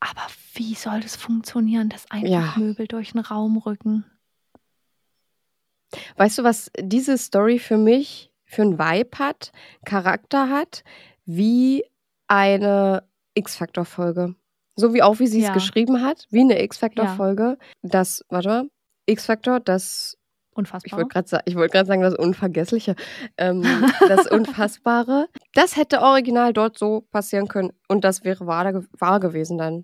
[0.00, 2.54] Aber wie soll das funktionieren, dass einfach Ja.
[2.56, 4.04] Möbel durch den Raum rücken?
[6.16, 9.52] Weißt du, was diese Story für mich für einen Vibe hat,
[9.84, 10.84] Charakter hat,
[11.24, 11.84] wie
[12.28, 14.34] eine X-Factor-Folge.
[14.76, 15.54] So wie auch, wie sie es Ja.
[15.54, 17.58] geschrieben hat, wie eine X-Factor-Folge.
[17.82, 18.70] Das, warte mal,
[19.06, 20.17] X-Factor, das
[20.58, 20.98] ich Unfassbar.
[20.98, 22.94] wollte gerade sa ich gerade sagen, das Unvergessliche,
[23.36, 23.62] ähm,
[24.08, 25.28] das Unfassbare.
[25.54, 29.82] Das hätte original dort so passieren können und das wäre wahr, ge- wahr gewesen dann.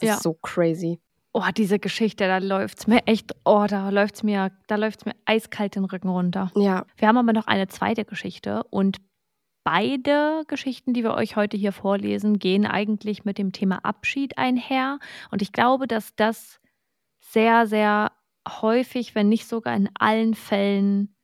[0.00, 0.14] Das Ja.
[0.14, 0.98] ist so crazy.
[1.34, 5.76] Oh, diese Geschichte, da läuft's mir echt, oh, da läuft's mir, da läuft's mir eiskalt
[5.76, 6.50] den Rücken runter.
[6.56, 8.98] Ja, Wir haben aber noch eine zweite Geschichte und
[9.64, 14.98] beide Geschichten, die wir euch heute hier vorlesen, gehen eigentlich mit dem Thema Abschied einher.
[15.30, 16.58] Und ich glaube, dass das
[17.20, 18.10] sehr, sehr
[18.48, 21.14] häufig, wenn nicht sogar in allen Fällen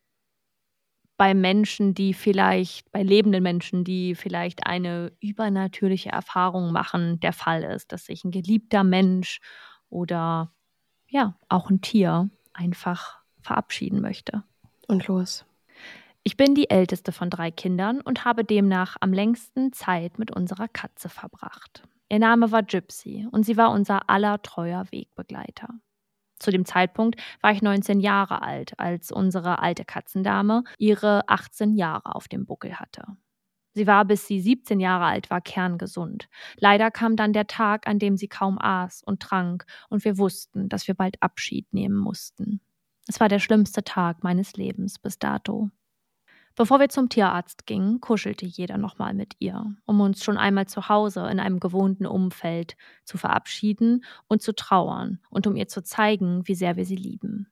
[1.16, 7.64] bei Menschen, die vielleicht, bei lebenden Menschen, die vielleicht eine übernatürliche Erfahrung machen, der Fall
[7.64, 9.40] ist, dass sich ein geliebter Mensch
[9.90, 10.52] oder
[11.08, 14.44] ja, auch ein Tier einfach verabschieden möchte.
[14.86, 15.44] und los.
[16.22, 20.68] Ich bin die älteste von drei Kindern und habe demnach am längsten Zeit mit unserer
[20.68, 21.82] Katze verbracht.
[22.10, 25.68] Ihr Name war Gypsy und sie war unser aller treuer Wegbegleiter.
[26.38, 32.14] Zu dem Zeitpunkt war ich 19 Jahre alt, als unsere alte Katzendame ihre 18 Jahre
[32.14, 33.04] auf dem Buckel hatte.
[33.74, 36.28] Sie war, bis sie 17 Jahre alt war, kerngesund.
[36.56, 40.68] Leider kam dann der Tag, an dem sie kaum aß und trank, und wir wussten,
[40.68, 42.60] dass wir bald Abschied nehmen mussten.
[43.06, 45.70] Es war der schlimmste Tag meines Lebens bis dato.
[46.58, 50.88] Bevor wir zum Tierarzt gingen, kuschelte jeder nochmal mit ihr, um uns schon einmal zu
[50.88, 56.48] Hause in einem gewohnten Umfeld zu verabschieden und zu trauern und um ihr zu zeigen,
[56.48, 57.46] wie sehr wir sie lieben.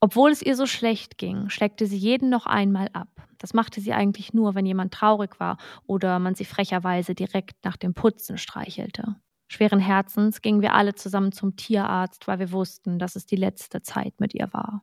[0.00, 3.28] Obwohl es ihr so schlecht ging, schleckte sie jeden noch einmal ab.
[3.36, 7.76] Das machte sie eigentlich nur, wenn jemand traurig war oder man sie frecherweise direkt nach
[7.76, 9.16] dem Putzen streichelte.
[9.48, 13.82] Schweren Herzens gingen wir alle zusammen zum Tierarzt, weil wir wussten, dass es die letzte
[13.82, 14.82] Zeit mit ihr war.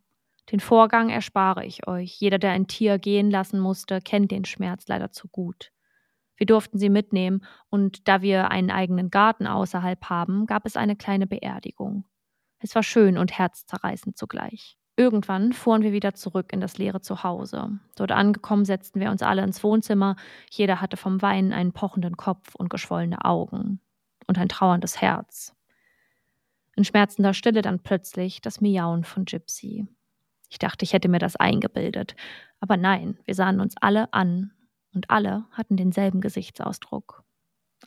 [0.52, 2.20] Den Vorgang erspare ich euch.
[2.20, 5.72] Jeder, der ein Tier gehen lassen musste, kennt den Schmerz leider zu gut.
[6.36, 10.96] Wir durften sie mitnehmen und da wir einen eigenen Garten außerhalb haben, gab es eine
[10.96, 12.06] kleine Beerdigung.
[12.60, 14.78] Es war schön und herzzerreißend zugleich.
[14.96, 17.80] Irgendwann fuhren wir wieder zurück in das leere Zuhause.
[17.96, 20.16] Dort angekommen setzten wir uns alle ins Wohnzimmer.
[20.52, 23.80] Jeder hatte vom Weinen einen pochenden Kopf und geschwollene Augen
[24.28, 25.56] und ein trauerndes Herz.
[26.76, 29.88] In schmerzender Stille dann plötzlich das Miauen von Gypsy.
[30.54, 32.16] Ich dachte, ich hätte mir das eingebildet.
[32.60, 34.52] Aber nein, wir sahen uns alle an
[34.94, 37.24] und alle hatten denselben Gesichtsausdruck.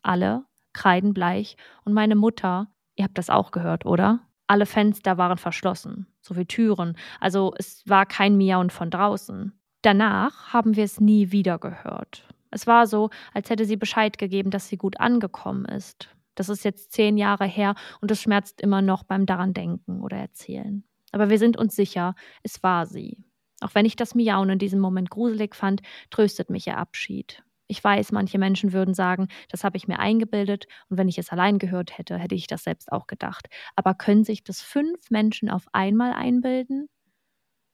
[0.03, 4.19] Alle kreidenbleich und meine Mutter, ihr habt das auch gehört, oder?
[4.49, 9.53] Alle Fenster waren verschlossen, sowie Türen, also es war kein Miauen von draußen.
[9.83, 12.27] Danach haben wir es nie wieder gehört.
[12.51, 16.09] Es war so, als hätte sie Bescheid gegeben, dass sie gut angekommen ist.
[16.35, 20.17] Das ist jetzt zehn Jahre her und es schmerzt immer noch beim daran denken oder
[20.17, 20.83] erzählen.
[21.13, 23.25] Aber wir sind uns sicher, es war sie.
[23.61, 25.81] Auch wenn ich das Miauen in diesem Moment gruselig fand,
[26.11, 27.43] tröstet mich ihr Abschied.
[27.69, 31.31] Ich weiß, manche Menschen würden sagen, das habe ich mir eingebildet und wenn ich es
[31.31, 33.49] allein gehört hätte, hätte ich das selbst auch gedacht.
[33.75, 36.89] Aber können sich das fünf Menschen auf einmal einbilden?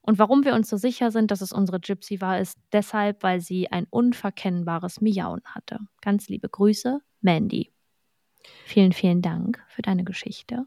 [0.01, 3.41] Und warum wir uns so sicher sind, dass es unsere Gypsy war, ist deshalb, weil
[3.41, 5.79] sie ein unverkennbares Miauen hatte.
[6.01, 7.71] Ganz liebe Grüße, Mandy.
[8.65, 10.67] Vielen, vielen Dank für deine Geschichte.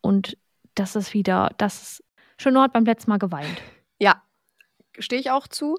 [0.00, 0.36] Und
[0.74, 2.04] das ist wieder, das ist.
[2.38, 3.60] Chanot hat beim letzten Mal geweint.
[3.98, 4.22] Ja,
[4.98, 5.78] stehe ich auch zu.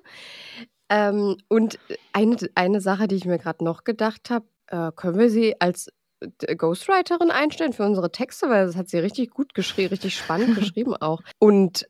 [0.89, 1.79] Ähm, und
[2.13, 5.91] eine, eine Sache, die ich mir gerade noch gedacht habe, äh, können wir sie als
[6.19, 10.55] äh, Ghostwriterin einstellen für unsere Texte, weil das hat sie richtig gut geschrieben, richtig spannend
[10.59, 11.21] geschrieben auch.
[11.39, 11.87] Und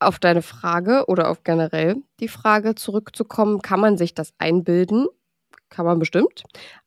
[0.00, 5.06] auf deine Frage oder auf generell die Frage zurückzukommen, kann man sich das einbilden?
[5.68, 6.44] Kann man bestimmt.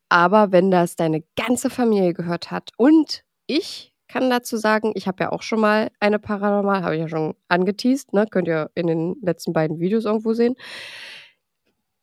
[0.08, 5.24] Aber wenn das deine ganze Familie gehört hat und ich kann dazu sagen, ich habe
[5.24, 8.26] ja auch schon mal eine Paranormal, habe ich ja schon angeteased, ne?
[8.30, 10.54] könnt ihr in den letzten beiden Videos irgendwo sehen.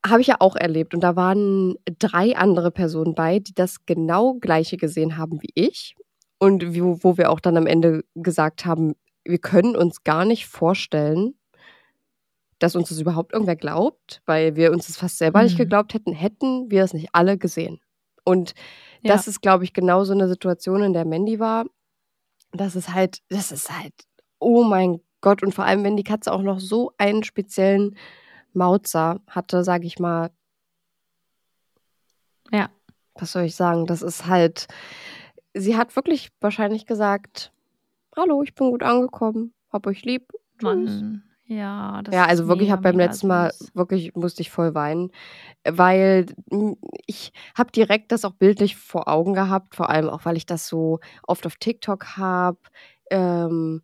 [0.06, 0.94] Habe ich ja auch erlebt.
[0.94, 5.96] Und da waren drei andere Personen bei, die das genau gleiche gesehen haben wie ich.
[6.38, 10.48] Und wo, wo wir auch dann am Ende gesagt haben, wir können uns gar nicht
[10.48, 11.36] vorstellen,
[12.60, 15.60] dass uns das überhaupt irgendwer glaubt, weil wir uns das fast selber nicht Mhm.
[15.60, 17.80] geglaubt hätten, hätten wir es nicht alle gesehen.
[18.26, 18.54] Und
[19.04, 21.66] das ist, glaube ich, genau so eine Situation, in der Mandy war.
[22.52, 23.94] Das ist halt, das ist halt,
[24.40, 25.44] oh mein Gott.
[25.44, 27.96] Und vor allem, wenn die Katze auch noch so einen speziellen
[28.54, 30.32] Mauzer hatte, sage ich mal.
[32.52, 32.70] Ja.
[33.16, 33.86] Was soll ich sagen?
[33.86, 34.68] Das ist halt,
[35.54, 37.52] sie hat wirklich wahrscheinlich gesagt,
[38.16, 40.32] hallo, ich bin gut angekommen, hab euch lieb.
[40.58, 40.64] Tschüss.
[40.64, 41.31] Mann.
[41.52, 45.12] Ja, das Ja, also wirklich, ich habe beim letzten Mal wirklich musste ich voll weinen,
[45.66, 46.74] weil mm,
[47.08, 50.68] ich habe direkt das auch bildlich vor Augen gehabt, vor allem auch, weil ich das
[50.68, 52.58] so oft auf TikTok habe.
[53.10, 53.82] Ähm,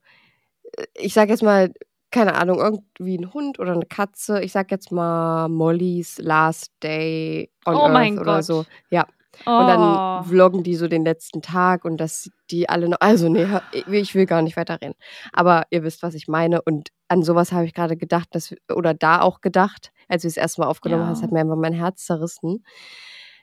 [0.95, 1.73] ich sage jetzt mal,
[2.11, 4.41] keine Ahnung, irgendwie ein Hund oder eine Katze.
[4.41, 8.45] Ich sage jetzt mal Mollys Last Day on Oh Earth mein oder Gott.
[8.45, 8.65] so.
[8.89, 9.05] Ja.
[9.45, 9.67] Und Oh.
[9.67, 12.97] dann vloggen die so den letzten Tag und dass die alle noch.
[13.01, 13.45] Also, nee,
[13.91, 14.95] ich will gar nicht weiter reden.
[15.33, 16.61] Aber ihr wisst, was ich meine.
[16.61, 20.37] Und an sowas habe ich gerade gedacht, dass, oder da auch gedacht, als wir es
[20.37, 21.07] erstmal aufgenommen Ja.
[21.09, 22.63] haben, hat mir einfach mein Herz zerrissen.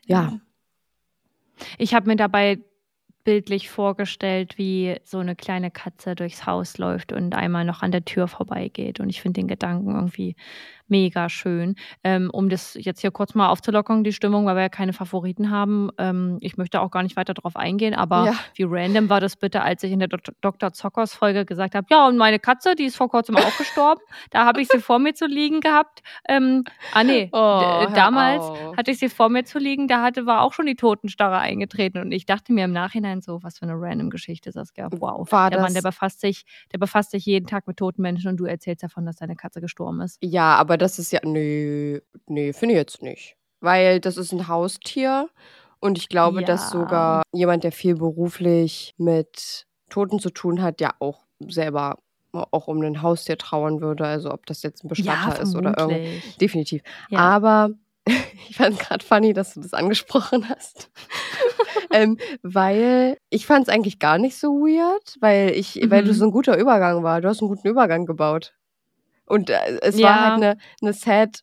[0.07, 0.33] Ja,
[1.79, 2.59] Ich habe mir dabei
[3.25, 8.05] bildlich vorgestellt, wie so eine kleine Katze durchs Haus läuft und einmal noch an der
[8.05, 9.01] Tür vorbeigeht.
[9.01, 10.37] Und ich finde den Gedanken irgendwie
[10.89, 11.75] mega schön.
[12.03, 15.51] Ähm, um das jetzt hier kurz mal aufzulockern, die Stimmung, weil wir ja keine Favoriten
[15.51, 15.91] haben.
[15.99, 18.35] Ähm, ich möchte auch gar nicht weiter darauf eingehen, aber Ja.
[18.55, 20.73] wie random war das bitte, als ich in der Dok- Dr.
[20.73, 24.01] Zockers Folge gesagt habe, ja, und meine Katze, die ist vor kurzem auch gestorben.
[24.31, 26.03] Da habe ich sie vor mir zu liegen gehabt.
[26.29, 28.77] Ähm, ah nee, Oh, damals auf.
[28.77, 31.99] hatte ich sie vor mir zu liegen, da hatte, war auch schon die Totenstarre eingetreten.
[31.99, 34.89] Und ich dachte mir im Nachhinein so, was für eine random Geschichte, Saskia.
[34.93, 35.31] Wow.
[35.31, 38.29] War der Mann, das- der befasst sich, der befasst sich jeden Tag mit toten Menschen
[38.29, 40.19] und du erzählst davon, dass deine Katze gestorben ist.
[40.23, 41.21] Ja, aber das ist ja.
[41.25, 43.37] Nee, nee, finde ich jetzt nicht.
[43.61, 45.29] Weil das ist ein Haustier
[45.81, 46.81] und ich glaube, dass Ja.
[46.81, 51.99] sogar jemand, der viel beruflich mit Toten zu tun hat, ja auch selber
[52.33, 54.05] auch um ein Haustier trauern würde.
[54.07, 55.83] Also ob das jetzt ein Bestatter ist oder irgendwas.
[55.85, 56.37] vermutlich.
[56.39, 56.83] Definitiv.
[57.09, 57.19] Ja.
[57.21, 57.71] Aber
[58.49, 60.91] ich fand es gerade funny, dass du das angesprochen hast.
[61.93, 66.07] ähm, weil ich fand es eigentlich gar nicht so weird, weil ich, weil Mhm.
[66.07, 67.21] du so ein guter Übergang war.
[67.21, 68.55] Du hast einen guten Übergang gebaut.
[69.27, 70.09] Und äh, es Ja.
[70.09, 71.41] war halt eine, eine sad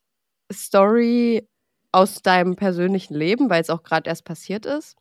[0.51, 1.47] Story
[1.91, 4.95] aus deinem persönlichen Leben, weil es auch gerade erst passiert ist.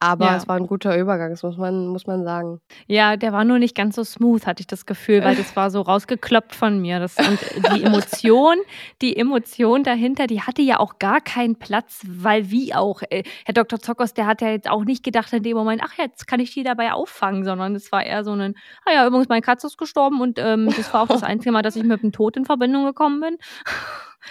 [0.00, 0.36] Aber Ja.
[0.36, 2.60] es war ein guter Übergang, das muss man, muss man sagen.
[2.86, 5.70] Ja, der war nur nicht ganz so smooth, hatte ich das Gefühl, weil das war
[5.70, 7.00] so rausgekloppt von mir.
[7.00, 7.38] Das, und
[7.74, 8.56] die Emotion,
[9.02, 13.54] die Emotion dahinter, die hatte ja auch gar keinen Platz, weil wie auch, äh, Herr
[13.54, 13.80] Dr.
[13.80, 16.54] Zockers, der hat ja jetzt auch nicht gedacht in dem Moment, ach, jetzt kann ich
[16.54, 18.54] die dabei auffangen, sondern es war eher so ein,
[18.86, 21.62] ah ja, übrigens, meine Katze ist gestorben und ähm, das war auch das einzige Mal,
[21.62, 23.36] dass ich mit dem Tod in Verbindung gekommen bin.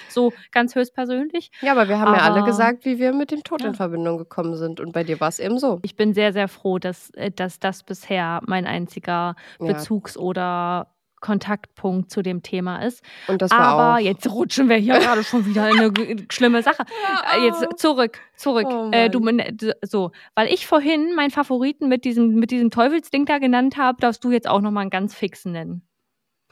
[0.10, 1.52] So ganz höchstpersönlich.
[1.62, 3.68] Ja, aber wir haben ja alle Aber- gesagt, wie wir mit dem Tod Ja.
[3.70, 4.80] in Verbindung gekommen sind.
[4.80, 5.80] Und bei dir war es eben so.
[5.84, 9.68] Ich bin sehr, sehr froh, dass, äh, dass das bisher mein einziger Ja.
[9.68, 13.04] Bezugs- oder Kontaktpunkt zu dem Thema ist.
[13.28, 14.00] Und das war Aber auch.
[14.00, 16.84] jetzt rutschen wir hier gerade schon wieder in eine schlimme Sache.
[17.36, 18.68] Äh, Jetzt zurück, zurück.
[18.70, 19.20] Oh äh, du,
[19.84, 24.24] so, weil ich vorhin meinen Favoriten mit diesem, mit diesem Teufelsding da genannt habe, darfst
[24.24, 25.82] du jetzt auch noch mal einen ganz fixen nennen.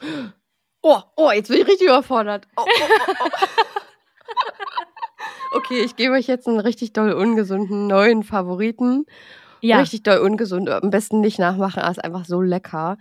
[0.88, 2.46] Oh, oh, jetzt bin ich richtig überfordert.
[2.56, 2.68] Oh, oh,
[3.08, 3.28] oh, oh.
[5.56, 9.04] okay, ich gebe euch jetzt einen richtig doll ungesunden neuen Favoriten.
[9.62, 10.68] Ja, Richtig doll ungesund.
[10.70, 12.98] Am besten nicht nachmachen, aber ist einfach so lecker.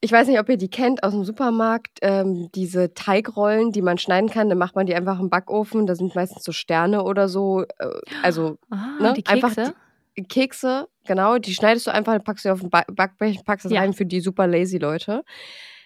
[0.00, 1.98] Ich weiß nicht, ob ihr die kennt aus dem Supermarkt.
[2.02, 5.86] Ähm, diese Teigrollen, die man schneiden kann, dann macht man die einfach im Backofen.
[5.88, 7.62] Da sind meistens so Sterne oder so.
[7.78, 7.88] Äh,
[8.22, 9.74] also ah, ne, die einfach Kekse.
[10.16, 13.72] die Kekse, genau, die schneidest du einfach, packst du auf den Ba- Backblech, packst es
[13.72, 13.80] Ja.
[13.80, 15.24] rein für die super lazy Leute.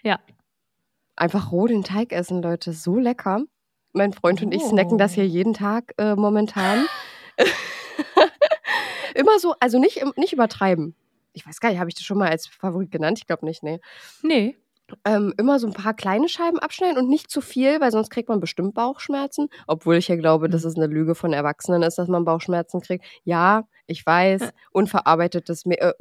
[0.02, 0.18] Ja.
[1.16, 2.72] Einfach roh den Teig essen, Leute.
[2.72, 3.42] So lecker.
[3.92, 5.26] Mein Freund und ich snacken das hier Oh.
[5.26, 6.84] jeden Tag äh, momentan.
[9.14, 10.94] Immer so, also nicht, nicht übertreiben.
[11.32, 13.18] Ich weiß gar nicht, habe ich das schon mal als Favorit genannt?
[13.18, 13.80] Ich glaube nicht, nee.
[14.22, 14.56] Nee.
[15.04, 18.28] Ähm, immer so ein paar kleine Scheiben abschneiden und nicht zu viel, weil sonst kriegt
[18.28, 19.48] man bestimmt Bauchschmerzen.
[19.66, 23.04] Obwohl ich ja glaube, dass es eine Lüge von Erwachsenen ist, dass man Bauchschmerzen kriegt.
[23.24, 25.92] Ja, ich weiß, unverarbeitetes, Me äh,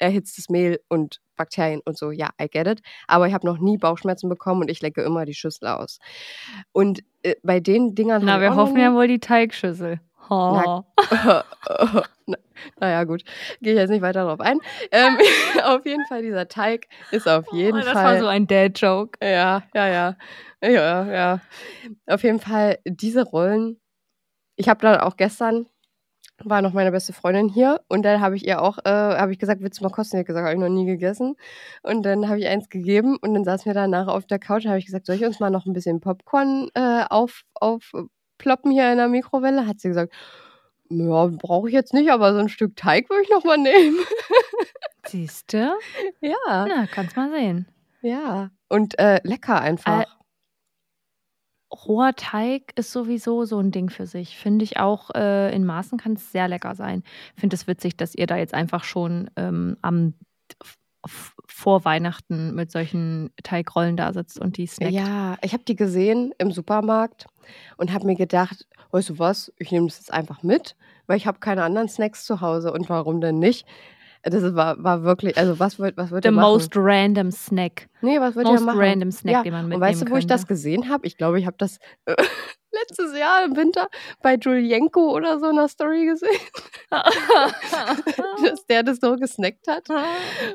[0.00, 2.82] unerhitztes Mehl und Bakterien und so, ja, I get it.
[3.06, 5.98] Aber ich habe noch nie Bauchschmerzen bekommen und ich lecke immer die Schüssel aus.
[6.72, 8.22] Und äh, bei den Dingern.
[8.24, 10.00] Na, wir hoffen ja wohl die Teigschüssel.
[10.28, 10.84] Oh.
[10.96, 11.44] Na,
[12.80, 13.24] naja, gut.
[13.60, 14.58] Gehe ich jetzt nicht weiter drauf ein.
[14.92, 15.18] Ähm,
[15.64, 18.04] auf jeden Fall, dieser Teig ist auf jeden oh, das Fall.
[18.04, 19.18] war so ein Dad-Joke.
[19.22, 20.16] Ja, ja, ja.
[20.62, 21.40] Ja, ja.
[22.06, 23.80] Auf jeden Fall diese Rollen.
[24.56, 25.66] Ich habe dann auch gestern
[26.44, 29.38] war noch meine beste Freundin hier und dann habe ich ihr auch, äh, habe ich
[29.38, 30.16] gesagt, willst du mal kosten?
[30.16, 31.36] Die hat gesagt, habe ich noch nie gegessen.
[31.82, 34.70] Und dann habe ich eins gegeben und dann saßen wir danach auf der Couch und
[34.70, 38.90] habe ich gesagt, soll ich uns mal noch ein bisschen Popcorn äh, auf, aufploppen hier
[38.90, 39.66] in der Mikrowelle?
[39.66, 40.12] Hat sie gesagt,
[40.88, 43.98] ja, brauche ich jetzt nicht, aber so ein Stück Teig würde ich noch mal nehmen.
[45.06, 45.72] Siehst du?
[46.20, 46.36] ja,
[46.66, 47.66] Na, kannst mal sehen.
[48.02, 48.50] ja.
[48.68, 50.04] Und äh, lecker einfach.
[51.72, 54.36] Roher Teig ist sowieso so ein Ding für sich.
[54.36, 57.02] Finde ich auch äh, in Maßen kann es sehr lecker sein.
[57.36, 60.14] Finde es witzig, dass ihr da jetzt einfach schon ähm, am
[61.06, 64.92] vor Weihnachten mit solchen Teigrollen da sitzt und die snackt.
[64.92, 67.26] Ja, ich habe die gesehen im Supermarkt
[67.76, 70.76] und habe mir gedacht, weißt du was, ich nehme das jetzt einfach mit,
[71.06, 73.66] weil ich habe keine anderen Snacks zu Hause und warum denn nicht?
[74.22, 76.50] Das war, war wirklich, also was wird, was wird The machen?
[76.50, 77.88] most random snack.
[78.02, 78.78] nee, was wird most machen?
[78.78, 79.42] random Snack, ja.
[79.42, 80.54] den man Und mitnehmen weißt du, wo ich das könnte.
[80.54, 81.06] gesehen habe?
[81.06, 82.14] Ich glaube, ich habe das äh,
[82.70, 83.88] letztes Jahr im Winter
[84.22, 86.38] bei Julienko oder so in einer Story gesehen,
[88.44, 89.86] dass der das so gesnackt hat.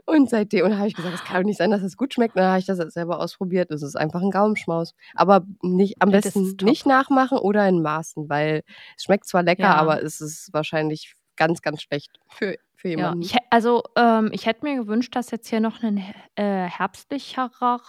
[0.06, 2.36] Und seitdem, und habe ich gesagt, es kann doch nicht sein, dass es gut schmeckt.
[2.36, 3.72] Und dann habe ich das selber ausprobiert.
[3.72, 4.94] Es ist einfach ein Gaumenschmaus.
[5.16, 8.64] Aber nicht, am Das besten nicht nachmachen oder in Maßen, weil
[8.98, 9.76] es schmeckt zwar lecker, Ja.
[9.76, 12.56] aber es ist wahrscheinlich ganz, ganz schlecht für,
[12.86, 13.22] für Ja, jemanden.
[13.24, 15.98] ich, hä- also ähm, ich hätte mir gewünscht, dass jetzt hier noch ein
[16.36, 17.80] äh, herbstlicherer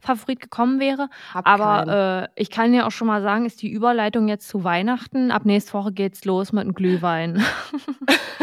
[0.00, 1.08] Favorit gekommen wäre.
[1.34, 1.46] Hab.
[1.46, 5.30] Aber äh, ich kann ja auch schon mal sagen, ist die Überleitung jetzt zu Weihnachten.
[5.30, 7.42] Ab nächste Woche geht's los mit einem Glühwein.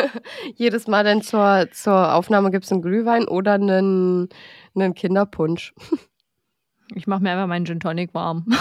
[0.56, 4.30] Jedes Mal dann zur, zur Aufnahme gibt es einen Glühwein oder einen,
[4.76, 5.74] einen Kinderpunsch.
[6.94, 8.46] Ich mache mir einfach meinen Gin Tonic warm.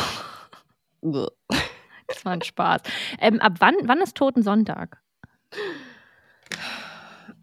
[2.08, 2.80] Das war ein Spaß.
[3.20, 5.00] Ähm, ab wann, wann ist Toten Sonntag?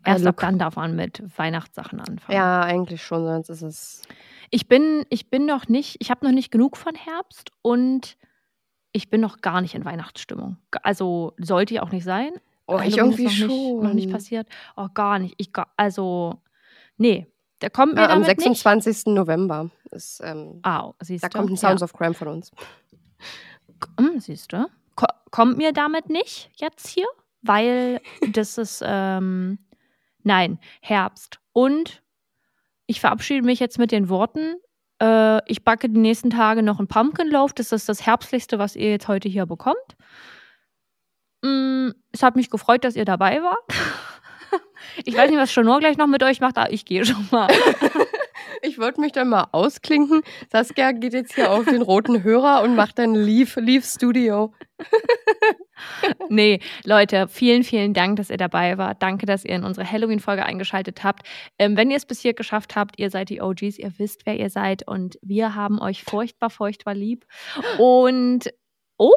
[0.06, 2.36] Erst Also, ab dann darf man mit Weihnachtssachen anfangen.
[2.38, 4.02] ja, eigentlich schon, sonst ist es.
[4.50, 8.18] Ich bin, ich bin noch nicht, ich habe noch nicht genug von Herbst und
[8.92, 10.58] ich bin noch gar nicht in Weihnachtsstimmung.
[10.84, 12.32] Also sollte ja auch nicht sein.
[12.68, 13.74] Oh, ich Halloween irgendwie ist noch schon.
[13.76, 14.48] Nicht, noch nicht passiert.
[14.76, 15.36] Oh, gar nicht.
[15.38, 16.42] Ich, also,
[16.98, 17.28] nee,
[17.62, 18.46] der kommt mir Ja, am damit nicht.
[18.62, 19.14] 26.
[19.14, 21.38] November ist, ähm, Au, siehst da du?
[21.40, 22.52] kommt ein Sounds of Crime von uns.
[24.00, 24.68] Hm, siehst du?
[24.96, 27.08] Ko kommt mir damit nicht jetzt hier,
[27.44, 28.02] weil
[28.32, 29.60] das ist, ähm,
[30.24, 31.40] nein, Herbst.
[31.52, 32.02] Und
[32.88, 34.56] ich verabschiede mich jetzt mit den Worten,
[35.02, 37.54] äh, ich backe die nächsten Tage noch einen Pumpkin Loaf.
[37.54, 39.78] Das ist das Herbstlichste, was ihr jetzt heute hier bekommt.
[41.42, 43.64] Mm, es hat mich gefreut, dass ihr dabei wart.
[45.06, 47.48] Ich weiß nicht, was Chanor gleich noch mit euch macht, aber ich gehe schon mal.
[48.66, 50.22] Ich wollte mich dann mal ausklinken.
[50.50, 54.54] Saskia geht jetzt hier auf den roten Hörer und macht dann Leave, Leave Studio.
[56.30, 59.02] Nee, Leute, vielen, vielen Dank, dass ihr dabei wart.
[59.04, 61.28] Danke, dass ihr in unsere Halloween-Folge eingeschaltet habt.
[61.60, 64.40] Ähm, wenn ihr es bis hier geschafft habt, ihr seid die OGs, ihr wisst, wer
[64.40, 67.26] ihr seid und wir haben euch furchtbar, furchtbar lieb.
[67.80, 68.50] Und,
[68.98, 69.12] oh,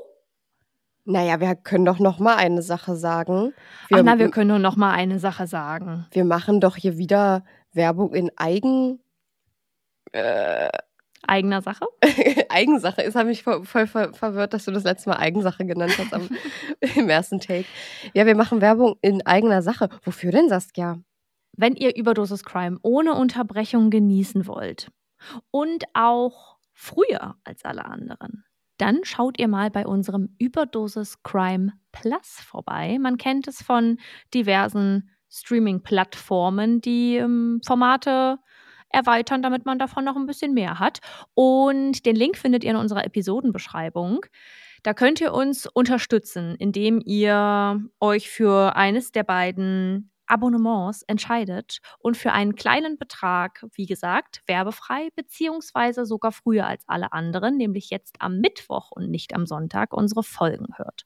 [1.05, 3.55] Naja, wir können doch noch mal eine Sache sagen.
[3.93, 6.07] ach na, wir können nur noch mal eine Sache sagen.
[6.11, 8.99] wir machen doch hier wieder Werbung in Eigen.
[10.17, 10.71] Äh,
[11.27, 11.87] Eigener Sache.
[12.49, 13.03] Eigensache.
[13.03, 16.15] Es hat mich voll, voll ver verwirrt, dass du das letzte Mal Eigensache genannt hast
[16.15, 16.29] am,
[16.97, 17.67] im ersten Take.
[18.15, 19.89] Ja, wir machen Werbung in eigener Sache.
[20.05, 21.01] Wofür denn, Saskia?
[21.57, 24.91] Wenn ihr Überdosis Crime ohne Unterbrechung genießen wollt
[25.51, 28.45] und auch früher als alle anderen,
[28.79, 32.99] dann schaut ihr mal bei unserem Überdosis Crime Plus vorbei.
[33.01, 33.99] Man kennt es von
[34.35, 38.39] diversen Streaming-Plattformen, die ähm, Formate
[38.97, 41.01] erweitern, damit man davon noch ein bisschen mehr hat.
[41.35, 44.25] Und den Link findet ihr in unserer Episodenbeschreibung.
[44.83, 52.17] Da könnt ihr uns unterstützen, indem ihr euch für eines der beiden Abonnements entscheidet und
[52.17, 58.17] für einen kleinen Betrag, wie gesagt, werbefrei, beziehungsweise sogar früher als alle anderen, nämlich jetzt
[58.19, 61.05] am Mittwoch und nicht am Sonntag, unsere Folgen hört.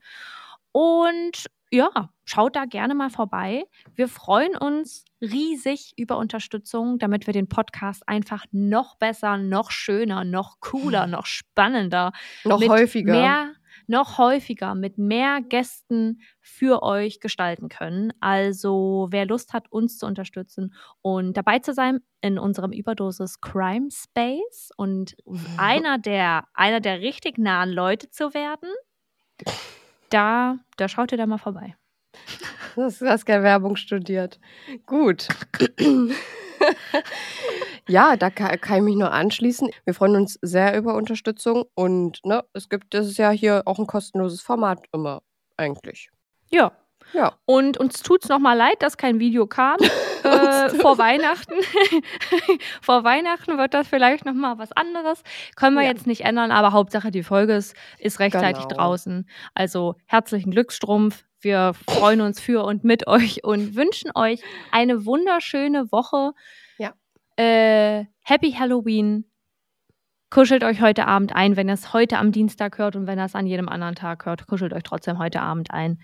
[0.72, 3.64] Und ja, schaut da gerne mal vorbei.
[3.94, 10.24] Wir freuen uns riesig über Unterstützung, damit wir den Podcast einfach noch besser, noch schöner,
[10.24, 12.12] noch cooler, noch spannender
[12.44, 13.12] Noch häufiger.
[13.12, 13.52] Mehr,
[13.86, 18.12] noch häufiger mit mehr Gästen für euch gestalten können.
[18.20, 23.88] Also wer Lust hat, uns zu unterstützen und dabei zu sein in unserem Überdosis Crime
[23.92, 25.16] Space und
[25.56, 28.70] einer der, einer der richtig nahen Leute zu werden,
[30.10, 31.76] da, da schaut ihr da mal vorbei.
[32.76, 34.38] Das ist Saskia Werbung studiert.
[34.86, 35.26] Gut.
[37.88, 39.70] ja, da kann, kann ich mich nur anschließen.
[39.84, 43.80] Wir freuen uns sehr über Unterstützung und ne, es gibt, das ist ja hier auch
[43.80, 45.22] ein kostenloses Format immer
[45.56, 46.10] eigentlich.
[46.48, 46.70] Ja.
[47.12, 47.32] Ja.
[47.44, 49.76] Und uns tut's noch mal leid, dass kein Video kam
[50.24, 51.54] äh, vor Weihnachten.
[52.82, 55.22] vor Weihnachten wird das vielleicht noch mal was anderes.
[55.56, 55.88] Können wir Ja.
[55.90, 58.76] jetzt nicht ändern, aber Hauptsache die Folge ist, ist rechtzeitig Genau.
[58.76, 59.28] draußen.
[59.54, 61.24] Also herzlichen Glücksstrumpf.
[61.40, 64.42] Wir freuen uns für und mit euch und wünschen euch
[64.72, 66.32] eine wunderschöne Woche.
[66.78, 66.92] Ja.
[67.36, 69.24] Äh, Happy Halloween.
[70.28, 73.24] Kuschelt euch heute Abend ein, wenn ihr es heute am Dienstag hört und wenn ihr
[73.24, 75.98] es an jedem anderen Tag hört, kuschelt euch trotzdem heute Abend ein.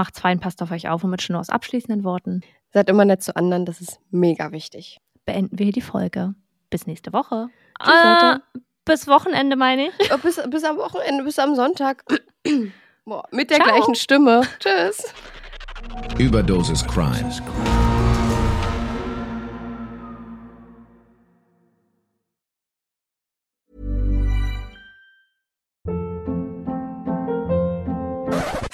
[0.00, 2.40] Macht's fein, passt auf euch auf und mit schon aus abschließenden Worten
[2.72, 4.96] Seid immer nett zu anderen, das ist mega wichtig.
[5.26, 6.34] beenden wir hier die Folge.
[6.70, 7.48] Bis nächste Woche.
[7.78, 8.42] Tschüss, Äh, Leute.
[8.86, 10.10] bis Wochenende, meine ich.
[10.10, 12.02] Äh, Bis, bis am Wochenende, bis am Sonntag.
[13.04, 13.68] Boah, mit der Ciao.
[13.76, 14.40] gleichen Stimme.
[14.58, 15.12] Tschüss.
[16.16, 17.30] Überdosis Crime.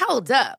[0.09, 0.59] Hold up.